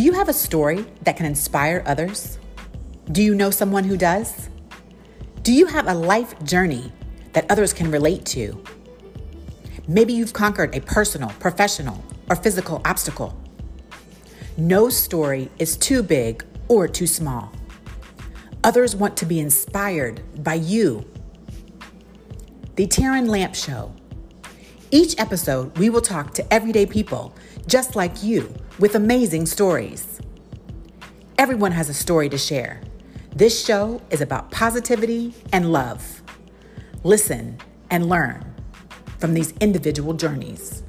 Do 0.00 0.06
you 0.06 0.14
have 0.14 0.30
a 0.30 0.32
story 0.32 0.86
that 1.02 1.18
can 1.18 1.26
inspire 1.26 1.82
others? 1.84 2.38
Do 3.12 3.22
you 3.22 3.34
know 3.34 3.50
someone 3.50 3.84
who 3.84 3.98
does? 3.98 4.48
Do 5.42 5.52
you 5.52 5.66
have 5.66 5.88
a 5.88 5.92
life 5.92 6.42
journey 6.42 6.90
that 7.34 7.44
others 7.50 7.74
can 7.74 7.90
relate 7.90 8.24
to? 8.36 8.64
Maybe 9.86 10.14
you've 10.14 10.32
conquered 10.32 10.74
a 10.74 10.80
personal, 10.80 11.28
professional, 11.38 12.02
or 12.30 12.36
physical 12.36 12.80
obstacle. 12.86 13.38
No 14.56 14.88
story 14.88 15.50
is 15.58 15.76
too 15.76 16.02
big 16.02 16.46
or 16.68 16.88
too 16.88 17.06
small. 17.06 17.52
Others 18.64 18.96
want 18.96 19.18
to 19.18 19.26
be 19.26 19.38
inspired 19.38 20.22
by 20.42 20.54
you. 20.54 21.04
The 22.76 22.86
Terran 22.86 23.26
Lamp 23.26 23.54
Show. 23.54 23.92
Each 24.90 25.14
episode, 25.18 25.76
we 25.76 25.90
will 25.90 26.00
talk 26.00 26.32
to 26.32 26.54
everyday 26.54 26.86
people 26.86 27.36
just 27.66 27.96
like 27.96 28.22
you 28.22 28.50
with 28.80 28.94
amazing 28.94 29.44
stories. 29.44 30.22
Everyone 31.36 31.72
has 31.72 31.90
a 31.90 31.94
story 31.94 32.30
to 32.30 32.38
share. 32.38 32.80
This 33.36 33.62
show 33.62 34.00
is 34.08 34.22
about 34.22 34.50
positivity 34.50 35.34
and 35.52 35.70
love. 35.70 36.22
Listen 37.04 37.58
and 37.90 38.08
learn 38.08 38.42
from 39.18 39.34
these 39.34 39.52
individual 39.60 40.14
journeys. 40.14 40.82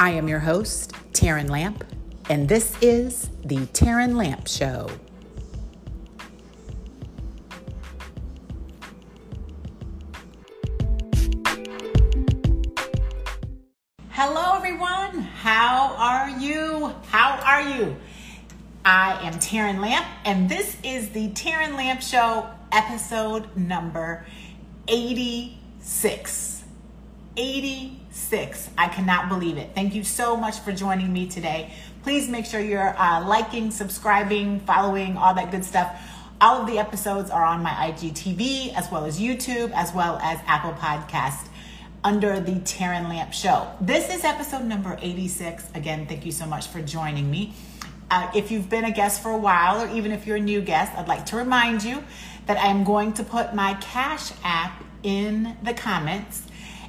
I 0.00 0.10
am 0.12 0.28
your 0.28 0.38
host, 0.38 0.94
Terran 1.12 1.48
Lamp, 1.48 1.84
and 2.30 2.48
this 2.48 2.74
is 2.80 3.28
the 3.44 3.66
Terran 3.66 4.16
Lamp 4.16 4.48
Show. 4.48 4.88
Hello, 14.08 14.56
everyone. 14.56 15.20
How 15.20 15.94
are 15.96 16.30
you? 16.40 16.67
Are 17.48 17.62
you? 17.62 17.96
I 18.84 19.26
am 19.26 19.38
Terran 19.38 19.80
Lamp, 19.80 20.04
and 20.26 20.50
this 20.50 20.76
is 20.84 21.08
the 21.08 21.30
Terran 21.30 21.76
Lamp 21.76 22.02
Show, 22.02 22.46
episode 22.70 23.56
number 23.56 24.26
86. 24.86 26.64
86. 27.38 28.70
I 28.76 28.88
cannot 28.88 29.30
believe 29.30 29.56
it. 29.56 29.70
Thank 29.74 29.94
you 29.94 30.04
so 30.04 30.36
much 30.36 30.58
for 30.58 30.72
joining 30.72 31.10
me 31.10 31.26
today. 31.26 31.72
Please 32.02 32.28
make 32.28 32.44
sure 32.44 32.60
you're 32.60 32.94
uh, 33.00 33.26
liking, 33.26 33.70
subscribing, 33.70 34.60
following, 34.60 35.16
all 35.16 35.32
that 35.32 35.50
good 35.50 35.64
stuff. 35.64 35.98
All 36.42 36.60
of 36.60 36.66
the 36.66 36.78
episodes 36.78 37.30
are 37.30 37.46
on 37.46 37.62
my 37.62 37.70
IGTV, 37.70 38.74
as 38.74 38.90
well 38.92 39.06
as 39.06 39.18
YouTube, 39.18 39.72
as 39.72 39.94
well 39.94 40.18
as 40.18 40.38
Apple 40.46 40.74
Podcast 40.74 41.47
under 42.04 42.38
the 42.40 42.60
Terran 42.60 43.08
Lamp 43.08 43.32
Show. 43.32 43.68
This 43.80 44.14
is 44.14 44.24
episode 44.24 44.64
number 44.64 44.98
86. 45.00 45.64
Again, 45.74 46.06
thank 46.06 46.24
you 46.24 46.32
so 46.32 46.46
much 46.46 46.68
for 46.68 46.80
joining 46.80 47.30
me. 47.30 47.54
Uh, 48.10 48.30
if 48.34 48.50
you've 48.50 48.70
been 48.70 48.84
a 48.84 48.90
guest 48.90 49.22
for 49.22 49.30
a 49.30 49.36
while, 49.36 49.82
or 49.82 49.88
even 49.88 50.12
if 50.12 50.26
you're 50.26 50.36
a 50.36 50.40
new 50.40 50.60
guest, 50.60 50.92
I'd 50.96 51.08
like 51.08 51.26
to 51.26 51.36
remind 51.36 51.82
you 51.82 52.02
that 52.46 52.56
I 52.56 52.68
am 52.68 52.84
going 52.84 53.12
to 53.14 53.24
put 53.24 53.54
my 53.54 53.74
Cash 53.74 54.32
App 54.44 54.82
in 55.02 55.56
the 55.62 55.74
comments. 55.74 56.42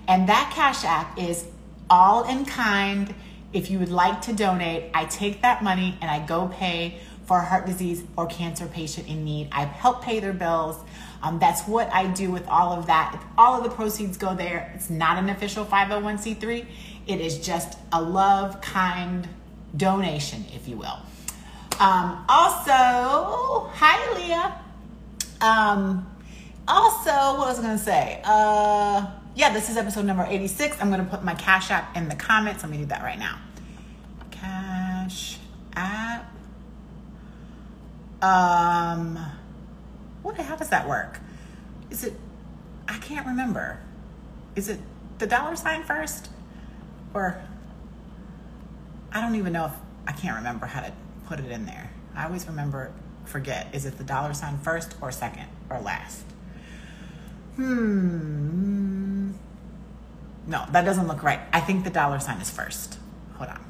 And 0.08 0.30
that 0.30 0.52
Cash 0.56 0.86
App 0.86 1.18
is 1.18 1.46
all 1.90 2.24
in 2.30 2.46
kind. 2.46 3.14
If 3.52 3.70
you 3.70 3.80
would 3.80 3.92
like 3.92 4.22
to 4.24 4.34
donate, 4.34 4.92
I 4.94 5.06
take 5.06 5.42
that 5.42 5.64
money 5.64 5.98
and 6.02 6.10
I 6.10 6.26
go 6.26 6.48
pay 6.48 7.00
for 7.26 7.38
a 7.38 7.46
heart 7.46 7.66
disease 7.66 8.04
or 8.16 8.28
cancer 8.28 8.68
patient 8.68 9.08
in 9.08 9.26
need. 9.26 9.50
I 9.52 9.66
help 9.66 10.02
pay 10.02 10.20
their 10.20 10.34
bills. 10.34 10.78
Um, 11.22 11.40
that's 11.40 11.68
what 11.68 11.92
I 11.94 12.08
do 12.08 12.32
with 12.32 12.48
all 12.48 12.72
of 12.72 12.88
that. 12.88 13.16
If 13.16 13.22
All 13.38 13.58
of 13.58 13.64
the 13.64 13.70
proceeds 13.70 14.18
go 14.18 14.36
there. 14.36 14.72
It's 14.76 14.90
not 14.90 15.18
an 15.18 15.30
official 15.30 15.66
501c3. 15.66 16.66
It 17.08 17.22
is 17.22 17.40
just 17.40 17.78
a 17.92 18.02
love, 18.02 18.62
kind 18.62 19.28
donation, 19.76 20.46
if 20.54 20.68
you 20.68 20.78
will. 20.78 21.00
Um, 21.80 22.26
also, 22.28 23.70
hi 23.74 24.14
Leah. 24.16 24.62
Um, 25.42 26.06
also, 26.68 27.12
what 27.40 27.48
was 27.48 27.60
I 27.60 27.62
going 27.64 27.78
to 27.78 27.84
say? 27.84 28.22
Uh, 28.24 29.08
yeah, 29.36 29.54
this 29.54 29.70
is 29.70 29.78
episode 29.78 30.06
number 30.06 30.26
86. 30.28 30.78
I'm 30.82 30.90
going 30.90 31.04
to 31.04 31.10
put 31.10 31.24
my 31.24 31.34
Cash 31.36 31.72
App 31.72 31.96
in 31.96 32.10
the 32.10 32.16
comments. 32.16 32.64
Let 32.64 32.72
me 32.72 32.78
do 32.78 32.86
that 32.86 33.02
right 33.02 33.18
now. 33.18 33.40
Cash 34.32 35.38
App. 35.76 36.30
Um, 38.22 39.18
How 40.44 40.56
does 40.56 40.70
that 40.70 40.88
work? 40.88 41.20
Is 41.90 42.04
it? 42.04 42.14
I 42.88 42.98
can't 42.98 43.26
remember. 43.26 43.80
Is 44.56 44.70
it 44.70 44.80
the 45.20 45.28
dollar 45.28 45.56
sign 45.56 45.84
first, 45.84 46.30
or 47.14 47.42
I 49.12 49.22
don't 49.22 49.36
even 49.36 49.54
know 49.54 49.66
if 49.66 49.74
I 50.08 50.12
can't 50.12 50.36
remember 50.38 50.66
how 50.66 50.82
to 50.82 50.92
put 51.28 51.40
it 51.40 51.52
in 51.52 51.66
there. 51.66 51.92
I 52.16 52.26
always 52.26 52.48
remember 52.48 52.92
forget. 53.26 53.68
Is 53.74 53.86
it 53.86 53.98
the 53.98 54.04
dollar 54.04 54.34
sign 54.34 54.58
first 54.60 54.96
or 55.02 55.12
second 55.12 55.48
or 55.70 55.80
last? 55.80 56.24
Hmm. 57.56 59.32
No, 60.48 60.66
that 60.72 60.84
doesn't 60.84 61.08
look 61.08 61.22
right. 61.22 61.40
I 61.54 61.60
think 61.60 61.84
the 61.84 61.92
dollar 61.92 62.20
sign 62.20 62.42
is 62.42 62.50
first. 62.50 62.98
Hold 63.36 63.52
on. 63.52 63.62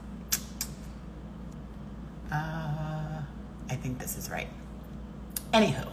Uh, 2.31 3.22
I 3.69 3.75
think 3.75 4.00
this 4.00 4.18
is 4.18 4.30
right. 4.30 4.47
Anywho, 5.51 5.90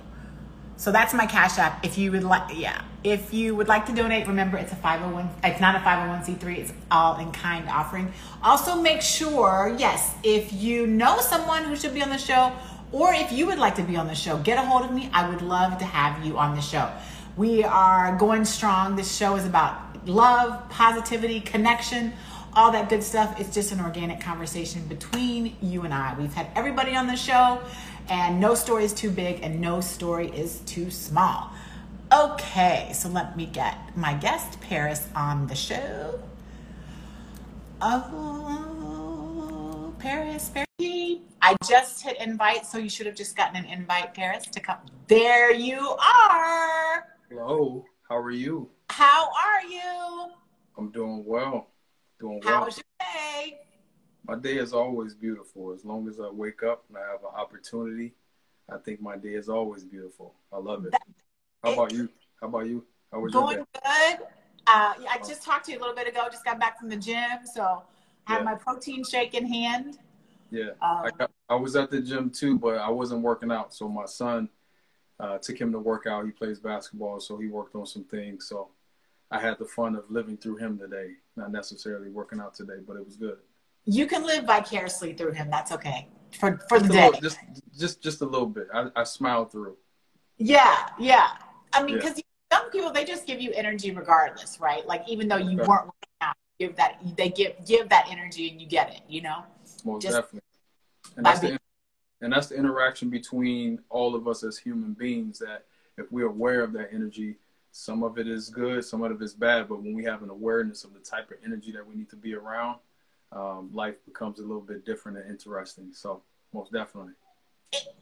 so 0.77 0.93
that's 0.93 1.15
my 1.15 1.27
Cash 1.27 1.59
App. 1.59 1.85
If 1.85 1.97
you 1.99 2.13
would 2.13 2.25
like, 2.25 2.55
yeah, 2.55 2.83
if 3.03 3.33
you 3.33 3.55
would 3.55 3.69
like 3.69 3.87
to 3.87 3.95
donate, 3.95 4.27
remember 4.27 4.59
it's 4.59 4.73
a 4.73 4.77
501, 4.77 5.29
it's 5.45 5.61
not 5.61 5.75
a 5.75 5.79
501c3, 5.79 6.59
it's 6.59 6.73
all 6.91 7.19
in 7.19 7.33
kind 7.33 7.69
offering. 7.69 8.13
Also, 8.43 8.81
make 8.81 9.01
sure, 9.01 9.75
yes, 9.79 10.15
if 10.23 10.53
you 10.53 10.87
know 10.87 11.19
someone 11.21 11.65
who 11.65 11.77
should 11.77 11.95
be 11.95 12.03
on 12.03 12.11
the 12.11 12.19
show, 12.19 12.53
or 12.93 13.13
if 13.13 13.33
you 13.33 13.47
would 13.47 13.59
like 13.59 13.75
to 13.77 13.83
be 13.83 13.97
on 13.97 14.07
the 14.07 14.15
show, 14.15 14.39
get 14.39 14.59
a 14.59 14.63
hold 14.63 14.85
of 14.85 14.93
me. 14.93 15.11
I 15.13 15.29
would 15.29 15.43
love 15.43 15.79
to 15.79 15.85
have 15.85 16.25
you 16.25 16.39
on 16.39 16.55
the 16.55 16.63
show. 16.63 16.91
We 17.37 17.65
are 17.65 18.17
going 18.17 18.45
strong. 18.45 18.97
This 18.97 19.15
show 19.15 19.37
is 19.37 19.45
about 19.45 20.09
love, 20.09 20.69
positivity, 20.69 21.41
connection, 21.41 22.13
all 22.55 22.73
that 22.73 22.89
good 22.89 23.03
stuff. 23.03 23.39
It's 23.39 23.53
just 23.53 23.73
an 23.73 23.81
organic 23.81 24.21
conversation 24.21 24.87
between 24.87 25.57
you 25.61 25.83
and 25.83 25.93
I. 25.93 26.15
We've 26.19 26.33
had 26.33 26.49
everybody 26.55 26.97
on 26.97 27.07
the 27.07 27.17
show, 27.17 27.61
and 28.09 28.41
no 28.41 28.55
story 28.55 28.85
is 28.85 28.93
too 28.93 29.11
big 29.11 29.41
and 29.43 29.61
no 29.61 29.81
story 29.81 30.29
is 30.29 30.61
too 30.61 30.91
small. 30.91 31.51
Okay, 32.13 32.91
so 32.95 33.09
let 33.09 33.37
me 33.37 33.47
get 33.47 33.97
my 33.97 34.15
guest, 34.15 34.61
Paris, 34.61 35.09
on 35.15 35.47
the 35.49 35.55
show. 35.55 36.21
Oh, 37.83 39.13
Paris, 39.99 40.51
Paris. 40.51 40.67
I 41.43 41.57
just 41.69 42.03
hit 42.03 42.21
invite, 42.21 42.65
so 42.67 42.79
you 42.79 42.89
should 42.89 43.07
have 43.07 43.17
just 43.17 43.37
gotten 43.37 43.57
an 43.57 43.65
invite, 43.67 44.15
Paris, 44.15 44.47
to 44.47 44.61
come. 44.61 44.79
There 45.09 45.53
you 45.53 45.79
are. 45.79 47.05
Hello, 47.29 47.85
how 48.09 48.17
are 48.17 48.31
you? 48.31 48.71
How 48.91 49.29
are 49.33 49.63
you? 49.69 50.31
I'm 50.79 50.91
doing 50.91 51.25
well. 51.27 51.69
Doing 52.21 52.41
well. 52.45 52.55
How 52.55 52.65
was 52.65 52.77
your 52.77 52.85
day? 53.01 53.61
My 54.27 54.35
day 54.35 54.57
is 54.57 54.73
always 54.73 55.15
beautiful. 55.15 55.73
As 55.73 55.85
long 55.85 56.09
as 56.09 56.19
I 56.19 56.29
wake 56.29 56.63
up 56.65 56.85
and 56.89 56.99
I 56.99 57.03
have 57.13 57.21
an 57.21 57.31
opportunity, 57.35 58.13
I 58.69 58.77
think 58.79 59.01
my 59.01 59.17
day 59.17 59.35
is 59.35 59.49
always 59.49 59.85
beautiful. 59.85 60.35
I 60.53 60.59
love 60.59 60.85
it. 60.85 60.95
How 61.63 61.73
about 61.73 61.93
you? 61.93 62.09
How 62.41 62.49
about 62.49 62.67
you? 62.67 62.85
How 63.13 63.21
was 63.21 63.33
Going 63.33 63.59
your 63.59 63.67
day? 63.83 64.17
good. 64.19 64.27
Uh, 64.67 64.95
I 65.09 65.19
just 65.25 65.45
talked 65.45 65.67
to 65.67 65.73
you 65.73 65.79
a 65.79 65.81
little 65.81 65.95
bit 65.95 66.09
ago. 66.09 66.27
Just 66.31 66.45
got 66.45 66.59
back 66.59 66.79
from 66.81 66.89
the 66.89 66.97
gym, 66.97 67.47
so 67.55 67.83
I 68.27 68.33
have 68.33 68.41
Yeah. 68.41 68.45
my 68.45 68.55
protein 68.57 69.05
shake 69.05 69.35
in 69.35 69.47
hand. 69.47 69.99
Yeah, 70.51 70.71
Um, 70.81 71.07
I, 71.07 71.11
got, 71.11 71.31
I 71.49 71.55
was 71.55 71.77
at 71.77 71.91
the 71.91 72.01
gym 72.01 72.31
too, 72.31 72.59
but 72.59 72.79
I 72.79 72.89
wasn't 72.91 73.23
working 73.23 73.53
out. 73.53 73.75
So 73.75 73.89
my 73.89 74.07
son 74.07 74.49
uh, 75.21 75.39
took 75.39 75.61
him 75.61 75.71
to 75.73 75.79
work 75.79 76.07
out. 76.07 76.25
He 76.25 76.33
plays 76.33 76.59
basketball, 76.59 77.21
so 77.21 77.39
he 77.39 77.47
worked 77.47 77.77
on 77.77 77.87
some 77.87 78.05
things. 78.05 78.49
So 78.49 78.71
I 79.31 79.39
had 79.39 79.59
the 79.59 79.65
fun 79.67 79.95
of 79.95 80.11
living 80.11 80.37
through 80.37 80.57
him 80.57 80.79
today. 80.79 81.13
Not 81.37 81.53
necessarily 81.53 82.11
working 82.11 82.41
out 82.41 82.55
today, 82.55 82.81
but 82.85 82.97
it 82.97 83.05
was 83.05 83.17
good. 83.17 83.39
You 83.87 84.07
can 84.07 84.27
live 84.27 84.45
vicariously 84.45 85.13
through 85.15 85.33
him. 85.33 85.49
That's 85.51 85.73
okay 85.73 86.09
for 86.39 86.59
for 86.69 86.79
the 86.81 86.87
Just 86.89 86.91
a 86.91 86.93
day. 86.93 87.07
little- 87.07 87.21
just, 87.21 87.39
just, 87.79 88.03
just 88.03 88.21
a 88.21 88.27
little 88.27 88.47
bit. 88.49 88.67
I, 88.75 88.89
I 88.97 89.05
smiled 89.05 89.53
through. 89.53 89.77
Yeah, 90.39 90.89
yeah. 90.99 91.29
I 91.73 91.83
mean, 91.83 91.97
Yeah. 91.97 92.03
because 92.03 92.21
some 92.53 92.71
people 92.71 92.93
they 92.93 93.05
just 93.05 93.27
give 93.27 93.41
you 93.41 93.53
energy 93.53 93.91
regardless, 93.93 94.59
right? 94.61 94.87
Like 94.87 95.09
even 95.09 95.29
though 95.29 95.37
you 95.37 95.59
Right. 95.59 95.69
weren't 95.69 95.87
working 95.87 96.17
out, 96.21 96.37
give 96.59 96.77
that 96.77 97.01
they 97.17 97.29
give 97.29 97.53
give 97.65 97.89
that 97.89 98.07
energy 98.11 98.51
and 98.51 98.61
you 98.61 98.67
get 98.67 98.93
it. 98.95 99.03
You 99.09 99.23
know. 99.23 99.45
most 99.85 100.03
Just 100.03 100.17
definitely. 100.17 100.41
And 101.17 101.25
that's 101.25 101.41
the 101.41 101.59
and 102.21 102.33
that's 102.33 102.49
the 102.49 102.57
interaction 102.57 103.09
between 103.09 103.81
all 103.89 104.15
of 104.15 104.27
us 104.27 104.43
as 104.43 104.59
human 104.59 104.95
beings. 104.95 105.39
That 105.39 105.65
if 105.97 106.11
we're 106.11 106.27
aware 106.27 106.63
of 106.63 106.73
that 106.73 106.89
energy, 106.93 107.37
some 107.73 108.03
of 108.03 108.19
it 108.19 108.27
is 108.27 108.49
good, 108.49 108.85
some 108.85 109.03
of 109.03 109.13
it 109.13 109.23
is 109.25 109.33
bad. 109.35 109.69
But 109.69 109.83
when 109.83 109.95
we 109.95 110.05
have 110.05 110.23
an 110.23 110.31
awareness 110.31 110.83
of 110.85 110.93
the 110.93 111.01
type 111.01 111.31
of 111.31 111.37
energy 111.45 111.71
that 111.73 111.87
we 111.87 111.95
need 111.95 112.11
to 112.11 112.17
be 112.17 112.35
around, 112.35 112.79
um, 113.33 113.71
life 113.73 113.97
becomes 114.05 114.39
a 114.39 114.43
little 114.43 114.61
bit 114.63 114.85
different 114.85 115.19
and 115.19 115.31
interesting. 115.31 115.91
So 115.93 116.23
most 116.53 116.73
definitely, 116.73 117.13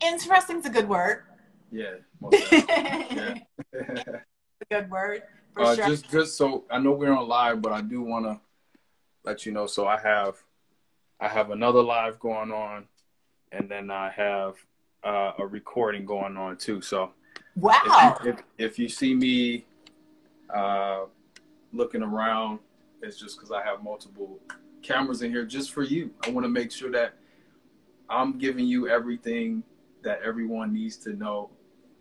Interesting's 0.03 0.67
a 0.67 0.71
good 0.71 0.89
word. 0.89 1.25
yeah, 1.71 1.95
most 2.21 2.53
yeah. 2.53 3.35
a 3.73 4.23
good 4.71 4.91
word 4.91 5.23
for 5.53 5.63
uh, 5.63 5.75
sure. 5.75 5.87
Just, 5.87 6.11
just 6.11 6.37
so 6.37 6.65
I 6.71 6.79
know 6.79 6.93
we're 6.93 7.13
on 7.13 7.27
live, 7.27 7.63
but 7.63 7.73
I 7.73 7.81
do 7.81 8.03
want 8.03 8.27
to 8.27 8.41
let 9.25 9.47
you 9.47 9.53
know. 9.53 9.67
So 9.67 9.87
I 9.87 9.99
have, 9.99 10.37
I 11.21 11.29
have 11.29 11.51
another 11.51 11.83
live 11.83 12.19
going 12.19 12.53
on, 12.53 12.87
and 13.53 13.69
then 13.69 13.91
I 13.91 14.11
have 14.11 14.57
uh, 15.03 15.33
a 15.39 15.47
recording 15.47 16.05
going 16.05 16.37
on 16.37 16.57
too. 16.57 16.81
So, 16.81 17.13
wow. 17.57 18.17
If 18.21 18.25
you, 18.25 18.33
if, 18.33 18.43
if 18.59 18.79
you 18.79 18.89
see 18.89 19.15
me 19.15 19.65
uh, 20.55 21.05
looking 21.73 22.03
around, 22.03 22.59
it's 23.03 23.19
just 23.19 23.37
because 23.37 23.51
I 23.51 23.63
have 23.63 23.83
multiple 23.83 24.39
cameras 24.85 25.23
in 25.23 25.31
here 25.31 25.45
just 25.45 25.73
for 25.73 25.83
you. 25.83 26.11
I 26.25 26.31
want 26.31 26.45
to 26.45 26.49
make 26.49 26.71
sure 26.71 26.91
that 26.93 27.15
I'm 28.09 28.39
giving 28.39 28.67
you 28.67 28.89
everything 28.89 29.65
that 30.03 30.21
everyone 30.23 30.73
needs 30.73 30.97
to 30.99 31.15
know 31.15 31.51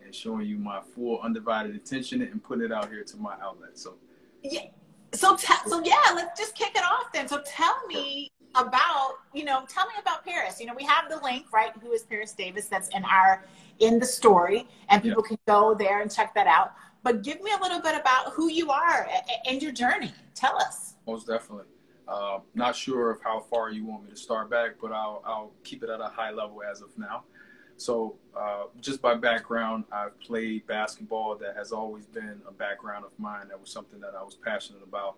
and 0.03 0.13
showing 0.13 0.45
you 0.45 0.57
my 0.57 0.81
full 0.93 1.19
undivided 1.21 1.75
attention 1.75 2.21
and 2.21 2.43
putting 2.43 2.65
it 2.65 2.71
out 2.71 2.89
here 2.89 3.03
to 3.03 3.17
my 3.17 3.35
outlet. 3.41 3.79
So, 3.79 3.95
yeah. 4.43 4.67
So, 5.13 5.35
t- 5.37 5.53
so 5.67 5.81
yeah, 5.83 6.11
let's 6.13 6.39
just 6.39 6.55
kick 6.55 6.75
it 6.75 6.83
off 6.83 7.11
then. 7.13 7.27
So, 7.27 7.41
tell 7.45 7.75
me 7.87 8.31
about, 8.55 9.15
you 9.33 9.45
know, 9.45 9.63
tell 9.67 9.85
me 9.87 9.93
about 9.99 10.25
Paris. 10.25 10.59
You 10.59 10.65
know, 10.65 10.73
we 10.75 10.83
have 10.83 11.09
the 11.09 11.23
link, 11.23 11.45
right? 11.53 11.71
Who 11.81 11.91
is 11.91 12.03
Paris 12.03 12.33
Davis? 12.33 12.67
That's 12.67 12.89
in 12.89 13.03
our 13.05 13.45
in 13.79 13.99
the 13.99 14.05
story, 14.05 14.67
and 14.89 15.01
people 15.01 15.23
yeah. 15.25 15.29
can 15.29 15.37
go 15.47 15.73
there 15.73 16.01
and 16.01 16.11
check 16.11 16.35
that 16.35 16.47
out. 16.47 16.73
But 17.03 17.23
give 17.23 17.41
me 17.41 17.51
a 17.57 17.61
little 17.61 17.81
bit 17.81 17.99
about 17.99 18.33
who 18.33 18.49
you 18.49 18.71
are 18.71 19.07
and 19.47 19.61
your 19.61 19.71
journey. 19.71 20.13
Tell 20.35 20.55
us. 20.57 20.95
Most 21.05 21.27
definitely. 21.27 21.65
Uh, 22.07 22.39
not 22.53 22.75
sure 22.75 23.11
of 23.11 23.21
how 23.21 23.39
far 23.39 23.71
you 23.71 23.85
want 23.85 24.03
me 24.03 24.09
to 24.09 24.15
start 24.15 24.49
back, 24.49 24.71
but 24.81 24.91
I'll, 24.91 25.21
I'll 25.25 25.51
keep 25.63 25.83
it 25.83 25.89
at 25.89 26.01
a 26.01 26.07
high 26.07 26.31
level 26.31 26.61
as 26.69 26.81
of 26.81 26.89
now. 26.97 27.23
So, 27.77 28.17
uh, 28.37 28.65
just 28.81 29.01
by 29.01 29.15
background, 29.15 29.85
I've 29.91 30.19
played 30.19 30.67
basketball. 30.67 31.35
That 31.37 31.55
has 31.55 31.71
always 31.71 32.05
been 32.05 32.41
a 32.47 32.51
background 32.51 33.05
of 33.05 33.11
mine. 33.17 33.47
That 33.49 33.59
was 33.59 33.71
something 33.71 33.99
that 34.01 34.13
I 34.17 34.23
was 34.23 34.35
passionate 34.35 34.83
about. 34.83 35.15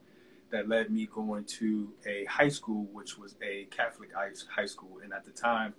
That 0.51 0.69
led 0.69 0.89
me 0.91 1.07
going 1.13 1.43
to 1.45 1.91
a 2.05 2.25
high 2.25 2.49
school, 2.49 2.87
which 2.93 3.17
was 3.17 3.35
a 3.41 3.65
Catholic 3.71 4.09
high 4.13 4.65
school. 4.65 4.99
And 5.03 5.11
at 5.11 5.25
the 5.25 5.31
time, 5.31 5.73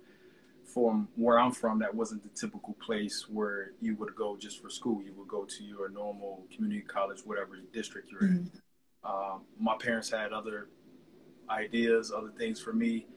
from 0.65 1.07
where 1.15 1.39
I'm 1.39 1.51
from, 1.51 1.79
that 1.79 1.95
wasn't 1.95 2.21
the 2.23 2.29
typical 2.29 2.75
place 2.75 3.25
where 3.29 3.71
you 3.81 3.95
would 3.95 4.13
go 4.15 4.37
just 4.37 4.61
for 4.61 4.69
school. 4.69 5.01
You 5.01 5.13
would 5.17 5.27
go 5.27 5.45
to 5.45 5.63
your 5.63 5.89
normal 5.89 6.45
community 6.53 6.81
college, 6.81 7.21
whatever 7.23 7.57
district 7.73 8.11
you're 8.11 8.29
in. 8.29 8.51
Mm-hmm. 9.05 9.33
Um, 9.33 9.41
my 9.59 9.75
parents 9.77 10.11
had 10.11 10.33
other 10.33 10.67
ideas, 11.49 12.11
other 12.11 12.31
things 12.37 12.59
for 12.59 12.73
me, 12.73 13.07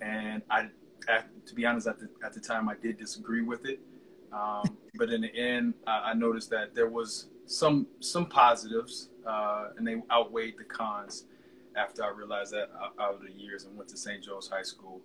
and 0.00 0.42
I, 0.50 0.68
at, 1.08 1.28
to 1.46 1.54
be 1.54 1.64
honest, 1.66 1.86
at 1.86 1.98
the 1.98 2.08
at 2.24 2.32
the 2.32 2.40
time, 2.40 2.68
I 2.68 2.74
did 2.74 2.98
disagree 2.98 3.42
with 3.42 3.66
it. 3.66 3.80
Um, 4.32 4.76
but 4.94 5.10
in 5.10 5.22
the 5.22 5.34
end, 5.34 5.74
I, 5.86 6.10
I, 6.10 6.14
noticed 6.14 6.50
that 6.50 6.74
there 6.74 6.88
was 6.88 7.28
some 7.46 7.86
some 8.00 8.26
positives, 8.26 9.10
uh, 9.26 9.68
and 9.76 9.86
they 9.86 9.96
outweighed 10.10 10.58
the 10.58 10.64
cons. 10.64 11.24
After 11.74 12.04
I 12.04 12.10
realized 12.10 12.52
that 12.52 12.70
out 13.00 13.14
of 13.14 13.22
the 13.22 13.32
years 13.32 13.64
and 13.64 13.74
went 13.74 13.88
to 13.90 13.96
St. 13.96 14.22
Joe's 14.22 14.46
High 14.46 14.62
School, 14.62 15.00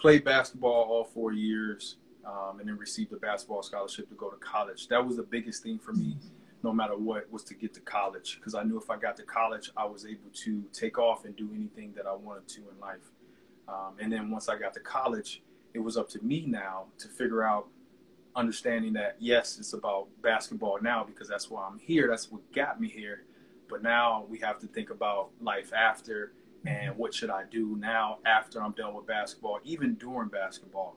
played 0.00 0.24
basketball 0.24 0.82
all 0.90 1.04
four 1.04 1.32
years, 1.32 1.98
um, 2.24 2.58
and 2.58 2.68
then 2.68 2.76
received 2.76 3.12
a 3.12 3.16
basketball 3.16 3.62
scholarship 3.62 4.08
to 4.08 4.16
go 4.16 4.28
to 4.28 4.36
college. 4.38 4.88
That 4.88 5.06
was 5.06 5.16
the 5.16 5.22
biggest 5.22 5.62
thing 5.62 5.78
for 5.78 5.92
me 5.92 6.16
no 6.62 6.72
matter 6.72 6.96
what, 6.96 7.30
was 7.30 7.44
to 7.44 7.54
get 7.54 7.74
to 7.74 7.80
college 7.80 8.36
because 8.38 8.54
I 8.54 8.62
knew 8.62 8.78
if 8.78 8.90
I 8.90 8.96
got 8.96 9.16
to 9.16 9.22
college, 9.22 9.70
I 9.76 9.84
was 9.84 10.04
able 10.04 10.30
to 10.44 10.64
take 10.72 10.98
off 10.98 11.24
and 11.24 11.34
do 11.36 11.50
anything 11.54 11.92
that 11.96 12.06
I 12.06 12.14
wanted 12.14 12.48
to 12.48 12.60
in 12.60 12.80
life. 12.80 13.12
Um, 13.68 13.94
and 14.00 14.12
then 14.12 14.30
once 14.30 14.48
I 14.48 14.58
got 14.58 14.74
to 14.74 14.80
college, 14.80 15.42
it 15.74 15.78
was 15.78 15.96
up 15.96 16.08
to 16.10 16.24
me 16.24 16.44
now 16.46 16.86
to 16.98 17.08
figure 17.08 17.42
out 17.42 17.68
understanding 18.36 18.92
that 18.94 19.16
yes, 19.18 19.58
it's 19.58 19.72
about 19.72 20.08
basketball 20.22 20.78
now 20.80 21.04
because 21.04 21.28
that's 21.28 21.50
why 21.50 21.66
I'm 21.66 21.78
here. 21.78 22.08
That's 22.08 22.30
what 22.30 22.40
got 22.52 22.80
me 22.80 22.88
here. 22.88 23.24
But 23.68 23.82
now 23.82 24.26
we 24.28 24.38
have 24.40 24.58
to 24.60 24.66
think 24.66 24.90
about 24.90 25.30
life 25.40 25.72
after 25.72 26.32
and 26.66 26.96
what 26.96 27.14
should 27.14 27.30
I 27.30 27.44
do 27.50 27.76
now 27.78 28.18
after 28.26 28.62
I'm 28.62 28.72
done 28.72 28.94
with 28.94 29.06
basketball, 29.06 29.60
even 29.64 29.94
during 29.94 30.28
basketball. 30.28 30.96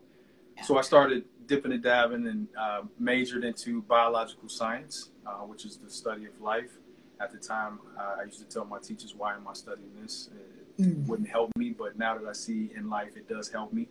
So 0.62 0.78
I 0.78 0.82
started 0.82 1.26
dipping 1.48 1.72
and 1.72 1.84
dabbing 1.84 2.28
and 2.28 2.48
uh, 2.58 2.82
majored 3.00 3.44
into 3.44 3.82
biological 3.82 4.50
science, 4.50 5.10
uh, 5.26 5.40
which 5.46 5.66
is 5.66 5.78
the 5.78 5.90
study 5.90 6.26
of 6.26 6.40
life. 6.40 6.72
At 7.20 7.32
the 7.32 7.38
time, 7.38 7.80
uh, 7.98 8.22
I 8.22 8.24
used 8.24 8.40
to 8.40 8.46
tell 8.46 8.66
my 8.66 8.80
teachers, 8.80 9.16
"Why 9.16 9.36
am 9.36 9.48
I 9.48 9.54
studying 9.54 9.92
this? 10.02 10.30
It 10.78 10.84
mm. 10.84 11.08
wouldn't 11.08 11.30
help 11.30 11.52
me." 11.58 11.72
But 11.72 11.98
now 11.98 12.18
that 12.18 12.28
I 12.28 12.34
see 12.34 12.72
in 12.76 12.90
life, 12.90 13.16
it 13.16 13.28
does 13.28 13.50
help 13.50 13.74
me. 13.74 13.88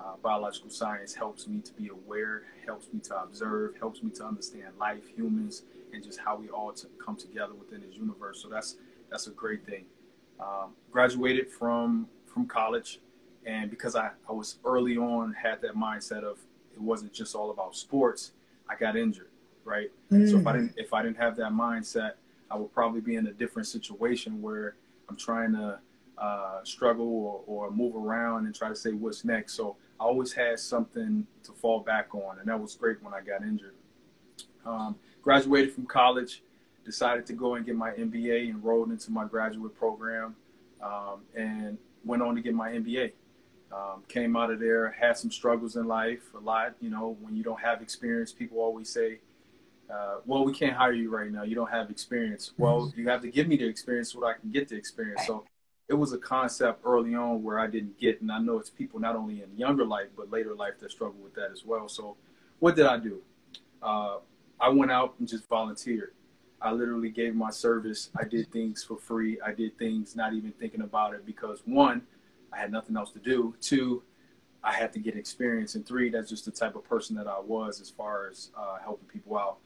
Uh, 0.00 0.16
biological 0.22 0.70
science 0.70 1.14
helps 1.14 1.46
me 1.46 1.60
to 1.60 1.72
be 1.72 1.88
aware, 1.88 2.44
helps 2.64 2.92
me 2.92 3.00
to 3.00 3.22
observe, 3.22 3.76
helps 3.78 4.02
me 4.02 4.10
to 4.10 4.24
understand 4.24 4.76
life, 4.78 5.04
humans, 5.16 5.62
and 5.92 6.04
just 6.04 6.20
how 6.20 6.36
we 6.36 6.48
all 6.48 6.72
to 6.72 6.86
come 7.04 7.16
together 7.16 7.54
within 7.54 7.80
this 7.80 7.94
universe. 7.94 8.42
So 8.42 8.48
that's 8.48 8.76
that's 9.10 9.26
a 9.26 9.30
great 9.30 9.64
thing. 9.64 9.86
Um, 10.38 10.74
graduated 10.90 11.50
from 11.50 12.08
from 12.26 12.46
college, 12.46 13.00
and 13.46 13.70
because 13.70 13.96
I, 13.96 14.10
I 14.28 14.32
was 14.32 14.56
early 14.64 14.96
on 14.96 15.32
had 15.32 15.62
that 15.62 15.74
mindset 15.74 16.22
of 16.22 16.38
it 16.74 16.80
wasn't 16.80 17.12
just 17.12 17.34
all 17.34 17.50
about 17.50 17.74
sports. 17.74 18.32
I 18.68 18.74
got 18.74 18.96
injured, 18.96 19.30
right? 19.64 19.90
Mm. 20.12 20.30
So 20.30 20.38
if 20.38 20.46
I 20.46 20.52
didn't 20.52 20.74
if 20.76 20.92
I 20.92 21.02
didn't 21.02 21.16
have 21.16 21.36
that 21.36 21.52
mindset, 21.52 22.12
I 22.50 22.56
would 22.56 22.72
probably 22.74 23.00
be 23.00 23.16
in 23.16 23.26
a 23.28 23.32
different 23.32 23.68
situation 23.68 24.42
where 24.42 24.74
I'm 25.08 25.16
trying 25.16 25.52
to 25.52 25.78
uh, 26.18 26.64
struggle 26.64 27.44
or, 27.46 27.66
or 27.66 27.70
move 27.70 27.94
around 27.94 28.46
and 28.46 28.54
try 28.54 28.68
to 28.68 28.76
say 28.76 28.92
what's 28.92 29.24
next. 29.24 29.54
So 29.54 29.76
I 30.00 30.04
always 30.04 30.32
had 30.32 30.58
something 30.58 31.26
to 31.44 31.52
fall 31.52 31.80
back 31.80 32.14
on, 32.14 32.38
and 32.38 32.48
that 32.48 32.60
was 32.60 32.74
great 32.74 33.02
when 33.02 33.14
I 33.14 33.20
got 33.20 33.42
injured. 33.42 33.74
Um, 34.64 34.96
graduated 35.22 35.72
from 35.72 35.86
college, 35.86 36.42
decided 36.84 37.26
to 37.26 37.32
go 37.32 37.54
and 37.54 37.64
get 37.64 37.76
my 37.76 37.90
MBA, 37.90 38.48
enrolled 38.50 38.90
into 38.90 39.10
my 39.10 39.24
graduate 39.24 39.76
program, 39.76 40.34
um, 40.82 41.20
and 41.34 41.78
went 42.04 42.22
on 42.22 42.34
to 42.34 42.40
get 42.40 42.54
my 42.54 42.70
MBA. 42.70 43.12
Um, 43.76 44.04
came 44.08 44.36
out 44.36 44.50
of 44.50 44.58
there, 44.58 44.90
had 44.98 45.18
some 45.18 45.30
struggles 45.30 45.76
in 45.76 45.86
life, 45.86 46.22
a 46.34 46.38
lot. 46.38 46.74
You 46.80 46.88
know, 46.88 47.16
when 47.20 47.36
you 47.36 47.42
don't 47.42 47.60
have 47.60 47.82
experience, 47.82 48.32
people 48.32 48.58
always 48.58 48.88
say, 48.88 49.18
uh, 49.90 50.20
"Well, 50.24 50.44
we 50.44 50.54
can't 50.54 50.74
hire 50.74 50.92
you 50.92 51.10
right 51.10 51.30
now. 51.30 51.42
You 51.42 51.56
don't 51.56 51.70
have 51.70 51.90
experience." 51.90 52.52
Well, 52.56 52.86
mm-hmm. 52.86 53.00
you 53.00 53.08
have 53.08 53.20
to 53.22 53.28
give 53.28 53.48
me 53.48 53.56
the 53.56 53.66
experience 53.66 54.12
so 54.12 54.20
that 54.20 54.26
I 54.26 54.32
can 54.34 54.50
get 54.50 54.68
the 54.68 54.76
experience. 54.76 55.26
So 55.26 55.44
it 55.88 55.94
was 55.94 56.12
a 56.12 56.18
concept 56.18 56.80
early 56.84 57.14
on 57.14 57.42
where 57.42 57.58
I 57.58 57.66
didn't 57.66 57.98
get, 57.98 58.22
and 58.22 58.32
I 58.32 58.38
know 58.38 58.58
it's 58.58 58.70
people 58.70 58.98
not 58.98 59.14
only 59.14 59.42
in 59.42 59.56
younger 59.56 59.84
life 59.84 60.08
but 60.16 60.30
later 60.30 60.54
life 60.54 60.78
that 60.80 60.90
struggle 60.90 61.20
with 61.22 61.34
that 61.34 61.50
as 61.52 61.64
well. 61.64 61.88
So, 61.88 62.16
what 62.60 62.76
did 62.76 62.86
I 62.86 62.98
do? 62.98 63.20
Uh, 63.82 64.18
I 64.58 64.70
went 64.70 64.90
out 64.90 65.14
and 65.18 65.28
just 65.28 65.46
volunteered. 65.48 66.12
I 66.60 66.72
literally 66.72 67.10
gave 67.10 67.34
my 67.34 67.50
service. 67.50 68.08
I 68.18 68.24
did 68.24 68.50
things 68.50 68.82
for 68.82 68.96
free. 68.96 69.38
I 69.40 69.52
did 69.52 69.78
things 69.78 70.16
not 70.16 70.32
even 70.32 70.52
thinking 70.52 70.80
about 70.80 71.14
it 71.14 71.26
because 71.26 71.60
one, 71.66 72.02
I 72.56 72.60
had 72.60 72.72
nothing 72.72 72.96
else 72.96 73.10
to 73.12 73.18
do. 73.18 73.54
Two, 73.60 74.02
I 74.64 74.72
had 74.72 74.92
to 74.94 74.98
get 74.98 75.16
experience. 75.16 75.74
And 75.74 75.86
three, 75.86 76.08
that's 76.10 76.30
just 76.30 76.44
the 76.44 76.50
type 76.50 76.74
of 76.74 76.84
person 76.84 77.14
that 77.16 77.26
I 77.26 77.38
was 77.38 77.80
as 77.80 77.90
far 77.90 78.28
as 78.28 78.50
uh, 78.56 78.78
helping 78.82 79.08
people 79.08 79.36
out. 79.36 79.58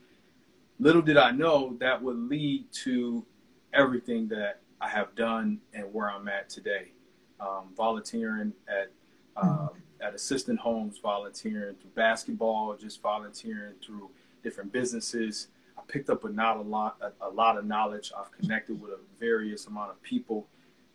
Little 0.79 1.03
did 1.03 1.17
I 1.17 1.31
know 1.31 1.77
that 1.81 2.03
would 2.03 2.17
lead 2.17 2.65
to 2.85 3.25
everything 3.73 4.29
that 4.29 4.61
I 4.81 4.89
have 4.89 5.15
done 5.15 5.61
and 5.75 5.93
where 5.93 6.11
I'm 6.11 6.27
at 6.29 6.49
today. 6.49 6.93
Um, 7.39 7.73
volunteering 7.77 8.53
at 8.69 8.91
um, 9.37 9.71
at 10.03 10.15
assistant 10.15 10.59
homes, 10.59 10.99
volunteering 10.99 11.75
through 11.77 11.91
basketball, 11.95 12.77
just 12.77 13.01
volunteering 13.01 13.75
through 13.85 14.11
different 14.43 14.73
businesses. 14.73 15.49
I 15.79 15.83
picked 15.87 16.11
up 16.11 16.25
a 16.25 16.29
not 16.29 16.59
a 16.59 16.63
lot 16.63 16.99
a, 17.01 17.27
a 17.27 17.31
lot 17.31 17.57
of 17.57 17.65
knowledge. 17.65 18.13
I've 18.19 18.33
connected 18.33 18.81
with 18.81 18.91
a 18.91 18.99
various 19.19 19.67
amount 19.67 19.91
of 19.91 20.03
people 20.03 20.47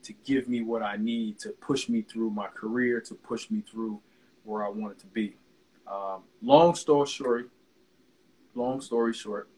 to 0.06 0.14
give 0.24 0.48
me 0.48 0.62
what 0.62 0.82
I 0.82 0.98
need 0.98 1.40
to 1.40 1.50
push 1.50 1.90
me 1.90 2.02
through 2.02 2.30
my 2.30 2.48
career, 2.48 3.02
to 3.02 3.16
push 3.16 3.50
me 3.50 3.62
through 3.62 4.00
where 4.44 4.66
I 4.66 4.70
wanted 4.70 5.00
to 5.00 5.08
be. 5.08 5.36
Um, 5.88 6.24
long 6.42 6.76
story 6.76 7.08
short, 7.08 7.50
long 8.54 8.82
story 8.82 9.14
short, 9.14 9.50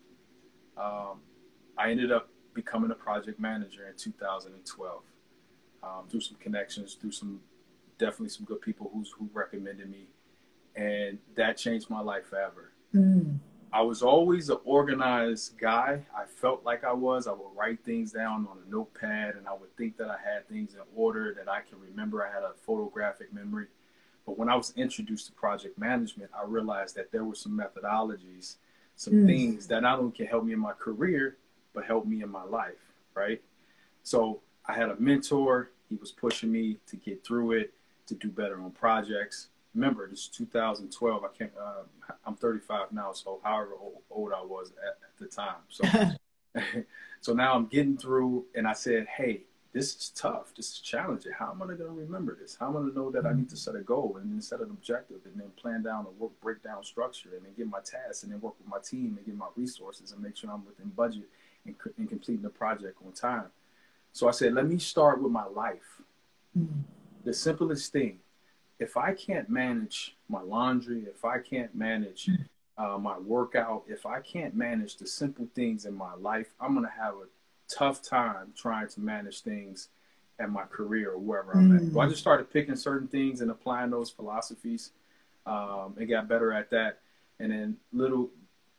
um, 0.78 1.20
I 1.78 1.92
ended 1.92 2.12
up 2.12 2.30
becoming 2.54 2.92
a 2.92 2.96
project 2.96 3.40
manager 3.40 3.88
in 3.88 3.96
2012 3.96 5.02
um, 5.84 5.90
through 6.10 6.22
some 6.22 6.38
connections, 6.38 6.96
through 6.96 7.12
some 7.12 7.42
definitely 7.98 8.30
some 8.30 8.46
good 8.46 8.62
people 8.62 8.90
who's 8.94 9.12
who 9.18 9.30
recommended 9.34 9.90
me, 9.90 10.08
and 10.76 11.20
that 11.36 11.58
changed 11.58 11.90
my 11.90 12.02
life 12.02 12.26
forever. 12.28 12.72
Mm. 12.96 13.40
I 13.72 13.82
was 13.82 14.02
always 14.02 14.50
an 14.50 14.60
organized 14.64 15.58
guy. 15.58 16.02
I 16.16 16.26
felt 16.26 16.64
like 16.64 16.84
I 16.84 16.94
was. 16.94 17.28
I 17.28 17.32
would 17.32 17.50
write 17.56 17.84
things 17.84 18.12
down 18.12 18.48
on 18.50 18.58
a 18.66 18.72
notepad 18.72 19.36
and 19.36 19.48
I 19.48 19.54
would 19.54 19.76
think 19.76 19.98
that 19.98 20.10
I 20.10 20.18
had 20.24 20.48
things 20.48 20.74
in 20.74 20.82
order 20.96 21.34
that 21.34 21.50
I 21.50 21.62
can 21.62 21.80
remember. 21.80 22.26
I 22.26 22.34
had 22.34 22.44
a 22.44 22.54
photographic 22.66 23.34
memory. 23.34 23.68
But 24.26 24.38
when 24.38 24.50
I 24.50 24.56
was 24.56 24.74
introduced 24.76 25.28
to 25.28 25.34
project 25.34 25.78
management, 25.78 26.32
I 26.38 26.46
realized 26.46 26.96
that 26.96 27.12
there 27.12 27.24
were 27.24 27.36
some 27.36 27.58
methodologies, 27.58 28.56
some 28.96 29.14
mm. 29.14 29.26
things 29.26 29.68
that 29.68 29.82
not 29.82 30.00
only 30.00 30.12
can 30.12 30.28
help 30.28 30.46
me 30.46 30.54
in 30.54 30.60
my 30.60 30.74
career, 30.74 31.38
but 31.74 31.86
help 31.86 32.06
me 32.06 32.24
in 32.24 32.30
my 32.30 32.44
life, 32.44 32.94
right? 33.14 33.42
So 34.04 34.42
I 34.66 34.74
had 34.74 34.90
a 34.90 34.96
mentor. 34.98 35.72
He 35.90 35.96
was 35.96 36.12
pushing 36.12 36.52
me 36.52 36.78
to 36.88 36.96
get 36.96 37.24
through 37.24 37.54
it, 37.54 37.74
to 38.08 38.16
do 38.16 38.30
better 38.30 38.62
on 38.62 38.72
projects 38.72 39.48
remember 39.78 40.08
this 40.10 40.22
is 40.22 40.28
2012. 40.30 41.24
I 41.24 41.28
can't. 41.38 41.52
Uh, 41.60 42.14
I'm 42.26 42.36
35 42.36 42.92
now, 42.92 43.14
so 43.14 43.40
however 43.44 43.72
old 44.10 44.34
I 44.34 44.44
was 44.44 44.72
at, 44.84 44.98
at 45.04 45.18
the 45.20 45.28
time. 45.28 45.62
So, 45.70 46.84
so 47.22 47.34
now 47.34 47.54
I'm 47.54 47.68
getting 47.68 47.98
through, 47.98 48.46
and 48.56 48.68
I 48.68 48.74
said, 48.74 49.08
hey, 49.08 49.44
this 49.74 49.96
is 49.96 50.12
tough. 50.16 50.54
This 50.56 50.72
is 50.72 50.80
challenging. 50.80 51.32
How 51.38 51.52
am 51.52 51.62
I 51.62 51.66
going 51.68 51.80
to 51.80 51.90
remember 51.90 52.36
this? 52.40 52.58
How 52.60 52.68
am 52.68 52.78
I 52.78 52.80
going 52.80 52.92
to 52.92 52.98
know 52.98 53.12
that 53.12 53.26
I 53.26 53.34
need 53.34 53.50
to 53.50 53.58
set 53.58 53.76
a 53.76 53.82
goal 53.82 54.18
and 54.20 54.32
then 54.32 54.42
set 54.42 54.60
an 54.60 54.72
objective 54.72 55.20
and 55.26 55.40
then 55.40 55.50
plan 55.56 55.84
down 55.84 56.08
a 56.08 56.10
work 56.22 56.32
breakdown 56.42 56.84
structure 56.84 57.30
and 57.36 57.46
then 57.46 57.54
get 57.56 57.68
my 57.68 57.80
tasks 57.80 58.24
and 58.24 58.32
then 58.32 58.42
work 58.42 58.56
with 58.58 58.68
my 58.68 58.80
team 58.80 59.16
and 59.18 59.26
get 59.26 59.36
my 59.36 59.48
resources 59.56 60.12
and 60.12 60.24
make 60.24 60.36
sure 60.36 60.50
I'm 60.50 60.66
within 60.66 60.90
budget 60.90 61.30
and, 61.66 61.76
and 61.98 62.10
completing 62.10 62.42
the 62.42 62.50
project 62.50 62.98
on 63.06 63.12
time. 63.12 63.52
So 64.14 64.28
I 64.28 64.32
said, 64.32 64.54
let 64.54 64.68
me 64.68 64.80
start 64.80 65.22
with 65.22 65.32
my 65.32 65.46
life. 65.46 66.02
Mm-hmm. 66.58 66.80
The 67.24 67.34
simplest 67.34 67.92
thing. 67.92 68.20
If 68.80 68.96
I 68.98 69.14
can't 69.14 69.50
manage 69.50 70.16
my 70.30 70.42
laundry, 70.42 71.06
if 71.08 71.26
I 71.26 71.40
can't 71.40 71.74
manage 71.76 72.28
mm-hmm. 72.28 72.84
uh, 72.84 72.98
my 72.98 73.18
workout, 73.18 73.84
if 73.88 74.06
I 74.06 74.20
can't 74.22 74.56
manage 74.56 74.98
the 74.98 75.08
simple 75.08 75.48
things 75.56 75.86
in 75.86 75.96
my 75.96 76.14
life, 76.16 76.50
I'm 76.60 76.74
going 76.74 76.86
to 76.86 76.92
have 76.92 77.16
a 77.16 77.28
tough 77.68 78.02
time 78.02 78.54
trying 78.56 78.88
to 78.90 79.02
manage 79.02 79.42
things 79.42 79.90
at 80.40 80.52
my 80.52 80.64
career 80.64 81.12
or 81.12 81.18
wherever 81.18 81.54
I'm 81.54 81.76
at. 81.76 81.92
So 81.92 82.00
I 82.00 82.06
mm. 82.06 82.10
just 82.10 82.22
started 82.22 82.54
picking 82.54 82.76
certain 82.76 83.08
things 83.08 83.42
and 83.42 83.50
applying 83.50 83.90
those 83.90 84.12
philosophies, 84.12 84.92
um, 85.48 85.96
and 85.98 86.08
got 86.08 86.28
better 86.28 86.54
at 86.54 86.70
that. 86.70 87.00
And 87.40 87.52
then 87.52 87.78
little, 87.92 88.30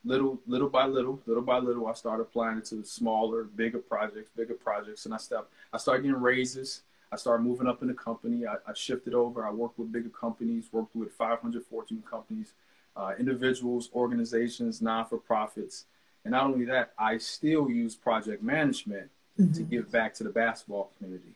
little, 0.05 0.39
little 0.47 0.69
by 0.69 0.87
little, 0.87 1.21
little 1.27 1.43
by 1.43 1.59
little, 1.59 1.89
I 1.89 1.95
started 1.95 2.23
applying 2.23 2.59
it 2.59 2.67
to 2.67 2.85
smaller, 2.85 3.45
bigger 3.45 3.79
projects, 3.79 4.31
bigger 4.37 4.55
projects. 4.55 5.07
And 5.07 5.15
I 5.15 5.17
stepped, 5.17 5.53
I 5.73 5.79
started 5.79 6.03
getting 6.03 6.21
raises. 6.21 6.83
I 7.11 7.17
started 7.17 7.43
moving 7.43 7.67
up 7.67 7.83
in 7.83 7.89
the 7.89 7.95
company. 7.95 8.47
I, 8.47 8.55
I 8.67 8.75
shifted 8.75 9.15
over. 9.15 9.47
I 9.47 9.51
worked 9.51 9.79
with 9.79 9.93
bigger 9.93 10.11
companies, 10.11 10.69
worked 10.73 10.95
with 10.95 11.13
500 11.13 11.65
Fortune 11.65 12.03
companies, 12.09 12.53
uh, 12.97 13.13
individuals, 13.19 13.91
organizations, 13.95 14.83
non-for-profits. 14.83 15.87
And 16.25 16.33
not 16.33 16.45
only 16.45 16.67
that, 16.67 16.93
I 16.99 17.19
still 17.19 17.71
use 17.71 17.95
project 17.95 18.43
management 18.43 19.11
mm-hmm. 19.39 19.53
to 19.53 19.63
give 19.63 19.91
back 19.91 20.15
to 20.15 20.25
the 20.25 20.31
basketball 20.31 20.91
community. 20.99 21.35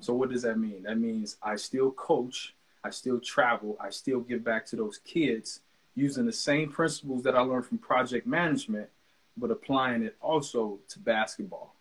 So 0.00 0.12
what 0.14 0.30
does 0.30 0.42
that 0.42 0.58
mean? 0.58 0.82
That 0.82 0.98
means 0.98 1.36
I 1.42 1.56
still 1.56 1.90
coach, 1.90 2.54
I 2.84 2.90
still 2.90 3.20
travel, 3.20 3.76
I 3.80 3.90
still 3.90 4.20
give 4.20 4.44
back 4.44 4.66
to 4.66 4.76
those 4.76 4.98
kids 4.98 5.60
using 5.94 6.26
the 6.26 6.32
same 6.32 6.70
principles 6.70 7.22
that 7.22 7.34
I 7.34 7.40
learned 7.40 7.66
from 7.66 7.78
project 7.78 8.26
management, 8.26 8.88
but 9.36 9.50
applying 9.50 10.02
it 10.02 10.16
also 10.20 10.78
to 10.88 10.98
basketball. 10.98 11.74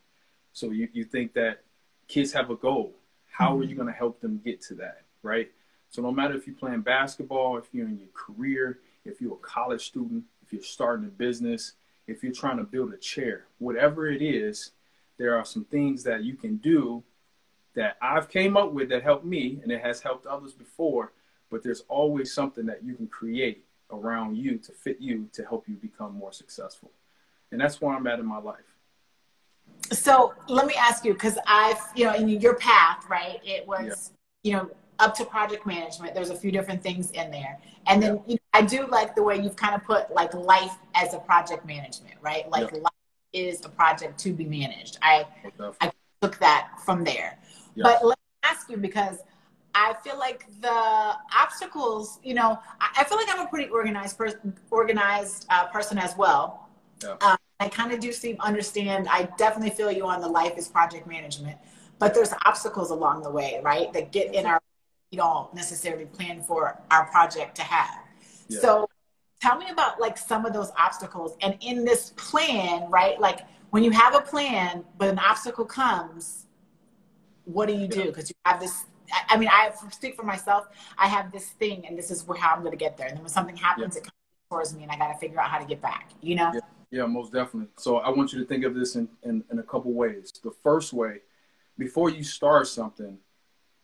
So 0.53 0.71
you, 0.71 0.87
you 0.93 1.03
think 1.03 1.33
that 1.33 1.61
kids 2.07 2.31
have 2.31 2.49
a 2.49 2.55
goal. 2.55 2.93
How 3.37 3.57
are 3.57 3.63
you 3.63 3.69
mm-hmm. 3.69 3.77
going 3.79 3.87
to 3.87 3.97
help 3.97 4.21
them 4.21 4.39
get 4.45 4.61
to 4.63 4.75
that, 4.75 5.01
right? 5.21 5.51
So 5.89 6.01
no 6.01 6.11
matter 6.11 6.35
if 6.35 6.47
you're 6.47 6.55
playing 6.55 6.81
basketball, 6.81 7.57
if 7.57 7.65
you're 7.73 7.87
in 7.87 7.99
your 7.99 8.09
career, 8.13 8.79
if 9.03 9.19
you're 9.19 9.33
a 9.33 9.37
college 9.37 9.85
student, 9.85 10.23
if 10.41 10.53
you're 10.53 10.63
starting 10.63 11.05
a 11.05 11.09
business, 11.09 11.73
if 12.07 12.23
you're 12.23 12.31
trying 12.31 12.57
to 12.57 12.63
build 12.63 12.93
a 12.93 12.97
chair, 12.97 13.47
whatever 13.57 14.07
it 14.07 14.21
is, 14.21 14.71
there 15.17 15.35
are 15.35 15.43
some 15.43 15.65
things 15.65 16.03
that 16.03 16.23
you 16.23 16.35
can 16.35 16.57
do 16.57 17.03
that 17.73 17.97
I've 18.01 18.29
came 18.29 18.55
up 18.55 18.71
with 18.71 18.87
that 18.89 19.03
helped 19.03 19.25
me 19.25 19.59
and 19.61 19.69
it 19.69 19.81
has 19.81 19.99
helped 19.99 20.25
others 20.25 20.53
before, 20.53 21.11
but 21.51 21.61
there's 21.61 21.83
always 21.89 22.33
something 22.33 22.65
that 22.67 22.85
you 22.85 22.95
can 22.95 23.07
create 23.07 23.65
around 23.91 24.37
you 24.37 24.57
to 24.59 24.71
fit 24.71 25.01
you 25.01 25.29
to 25.33 25.43
help 25.43 25.67
you 25.67 25.75
become 25.75 26.13
more 26.13 26.31
successful. 26.31 26.91
And 27.51 27.59
that's 27.59 27.81
where 27.81 27.93
I'm 27.93 28.07
at 28.07 28.19
in 28.19 28.25
my 28.25 28.39
life. 28.39 28.74
So 29.91 30.33
let 30.47 30.65
me 30.65 30.73
ask 30.77 31.05
you, 31.05 31.13
because 31.13 31.37
I've, 31.47 31.79
you 31.95 32.05
know, 32.05 32.13
in 32.13 32.27
your 32.29 32.55
path, 32.55 33.05
right, 33.09 33.39
it 33.43 33.67
was, 33.67 34.11
yeah. 34.43 34.51
you 34.51 34.57
know, 34.57 34.71
up 34.99 35.15
to 35.15 35.25
project 35.25 35.65
management. 35.65 36.13
There's 36.13 36.29
a 36.29 36.35
few 36.35 36.51
different 36.51 36.81
things 36.81 37.11
in 37.11 37.31
there. 37.31 37.59
And 37.87 38.01
then 38.01 38.15
yeah. 38.15 38.21
you 38.27 38.33
know, 38.35 38.39
I 38.53 38.61
do 38.61 38.87
like 38.87 39.15
the 39.15 39.23
way 39.23 39.37
you've 39.37 39.55
kind 39.55 39.75
of 39.75 39.83
put 39.83 40.13
like 40.13 40.33
life 40.33 40.77
as 40.93 41.13
a 41.13 41.19
project 41.19 41.65
management, 41.65 42.15
right? 42.21 42.49
Like 42.49 42.71
yeah. 42.71 42.79
life 42.79 42.91
is 43.33 43.63
a 43.65 43.69
project 43.69 44.17
to 44.19 44.33
be 44.33 44.45
managed. 44.45 44.97
I 45.01 45.25
I 45.81 45.91
took 46.21 46.37
that 46.39 46.79
from 46.85 47.03
there. 47.03 47.37
But 47.75 48.05
let 48.05 48.17
me 48.17 48.49
ask 48.49 48.69
you 48.69 48.77
because 48.77 49.17
I 49.73 49.93
feel 50.03 50.17
like 50.17 50.45
the 50.61 51.15
obstacles, 51.35 52.19
you 52.23 52.33
know, 52.33 52.57
I, 52.79 53.03
feel 53.03 53.17
like 53.17 53.27
I'm 53.29 53.45
a 53.45 53.49
pretty 53.49 53.69
organized 53.69 54.17
person, 54.17 54.57
organized 54.71 55.45
uh, 55.49 55.67
person 55.67 55.97
as 55.97 56.15
well. 56.15 56.69
Yeah. 57.03 57.17
Um, 57.19 57.34
I 57.59 57.69
kind 57.69 57.91
of 57.91 57.99
do 57.99 58.11
seem 58.11 58.37
understand. 58.41 59.07
I 59.09 59.29
definitely 59.37 59.71
feel 59.71 59.91
you 59.91 60.05
on 60.05 60.21
the 60.21 60.27
life 60.27 60.57
is 60.57 60.67
project 60.67 61.07
management, 61.07 61.57
but 61.99 62.13
there's 62.13 62.33
obstacles 62.45 62.91
along 62.91 63.23
the 63.23 63.31
way, 63.31 63.61
right? 63.63 63.91
That 63.93 64.11
get 64.11 64.33
in 64.33 64.45
our 64.45 64.59
we 65.11 65.17
don't 65.17 65.53
necessarily 65.53 66.05
plan 66.05 66.41
for 66.41 66.81
our 66.91 67.05
project 67.05 67.55
to 67.55 67.61
have. 67.61 68.03
Yeah. 68.47 68.59
So 68.59 68.89
tell 69.39 69.57
me 69.57 69.69
about 69.69 69.99
like 69.99 70.17
some 70.17 70.45
of 70.45 70.53
those 70.53 70.71
obstacles 70.77 71.37
and 71.41 71.57
in 71.61 71.85
this 71.85 72.11
plan, 72.17 72.89
right? 72.89 73.19
Like 73.19 73.41
when 73.69 73.83
you 73.83 73.91
have 73.91 74.15
a 74.15 74.21
plan, 74.21 74.83
but 74.97 75.09
an 75.09 75.19
obstacle 75.19 75.65
comes, 75.65 76.47
what 77.45 77.67
do 77.67 77.73
you 77.73 77.87
do? 77.87 78.05
Because 78.05 78.29
you 78.29 78.35
have 78.45 78.59
this 78.59 78.85
I 79.29 79.37
mean, 79.37 79.49
I 79.51 79.71
speak 79.91 80.15
for 80.15 80.23
myself. 80.23 80.67
I 80.97 81.07
have 81.07 81.31
this 81.31 81.49
thing, 81.49 81.85
and 81.85 81.97
this 81.97 82.09
is 82.09 82.25
how 82.39 82.55
I'm 82.55 82.61
going 82.61 82.71
to 82.71 82.77
get 82.77 82.97
there. 82.97 83.07
And 83.07 83.17
then 83.17 83.23
when 83.23 83.31
something 83.31 83.55
happens, 83.55 83.95
yeah. 83.95 84.01
it 84.01 84.03
comes 84.03 84.13
towards 84.49 84.75
me, 84.75 84.83
and 84.83 84.91
I 84.91 84.97
got 84.97 85.13
to 85.13 85.19
figure 85.19 85.39
out 85.39 85.49
how 85.49 85.59
to 85.59 85.65
get 85.65 85.81
back. 85.81 86.09
You 86.21 86.35
know? 86.35 86.51
Yeah, 86.53 86.61
yeah 86.91 87.05
most 87.05 87.33
definitely. 87.33 87.69
So 87.77 87.97
I 87.97 88.09
want 88.09 88.33
you 88.33 88.39
to 88.39 88.45
think 88.45 88.63
of 88.63 88.75
this 88.75 88.95
in, 88.95 89.07
in, 89.23 89.43
in 89.51 89.59
a 89.59 89.63
couple 89.63 89.93
ways. 89.93 90.31
The 90.43 90.51
first 90.63 90.93
way, 90.93 91.17
before 91.77 92.09
you 92.09 92.23
start 92.23 92.67
something, 92.67 93.17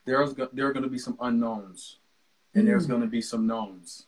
there's 0.05 0.34
there 0.34 0.67
are 0.67 0.74
going 0.74 0.84
to 0.84 0.89
be 0.89 1.00
some 1.00 1.17
unknowns, 1.22 1.98
and 2.55 2.67
there's 2.67 2.88
going 2.88 3.01
to 3.01 3.08
be 3.08 3.22
some 3.22 3.46
knowns. 3.48 4.08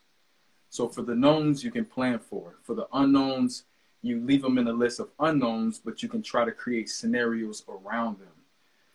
So 0.70 0.88
for 0.88 1.04
the 1.04 1.16
knowns, 1.16 1.64
you 1.64 1.72
can 1.72 1.86
plan 1.86 2.18
for. 2.18 2.56
For 2.64 2.74
the 2.74 2.88
unknowns, 2.94 3.66
you 4.02 4.20
leave 4.20 4.42
them 4.42 4.58
in 4.58 4.68
a 4.68 4.74
list 4.74 5.00
of 5.00 5.10
unknowns, 5.20 5.78
but 5.78 6.02
you 6.02 6.10
can 6.10 6.24
try 6.24 6.46
to 6.46 6.52
create 6.52 6.90
scenarios 6.90 7.64
around 7.70 8.20
them. 8.20 8.34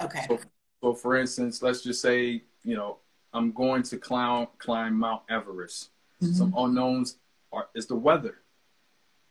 Okay. 0.00 0.25
So, 0.28 0.38
so 0.81 0.95
for 0.95 1.17
instance, 1.17 1.62
let's 1.62 1.83
just 1.83 2.00
say 2.00 2.43
you 2.64 2.76
know 2.76 2.99
I'm 3.33 3.52
going 3.52 3.83
to 3.85 3.97
climb 3.97 4.49
climb 4.59 4.95
Mount 4.95 5.23
Everest. 5.28 5.90
Mm-hmm. 6.23 6.35
Some 6.35 6.55
unknowns 6.57 7.17
are 7.52 7.69
is 7.75 7.87
the 7.87 7.97
weather. 7.97 8.38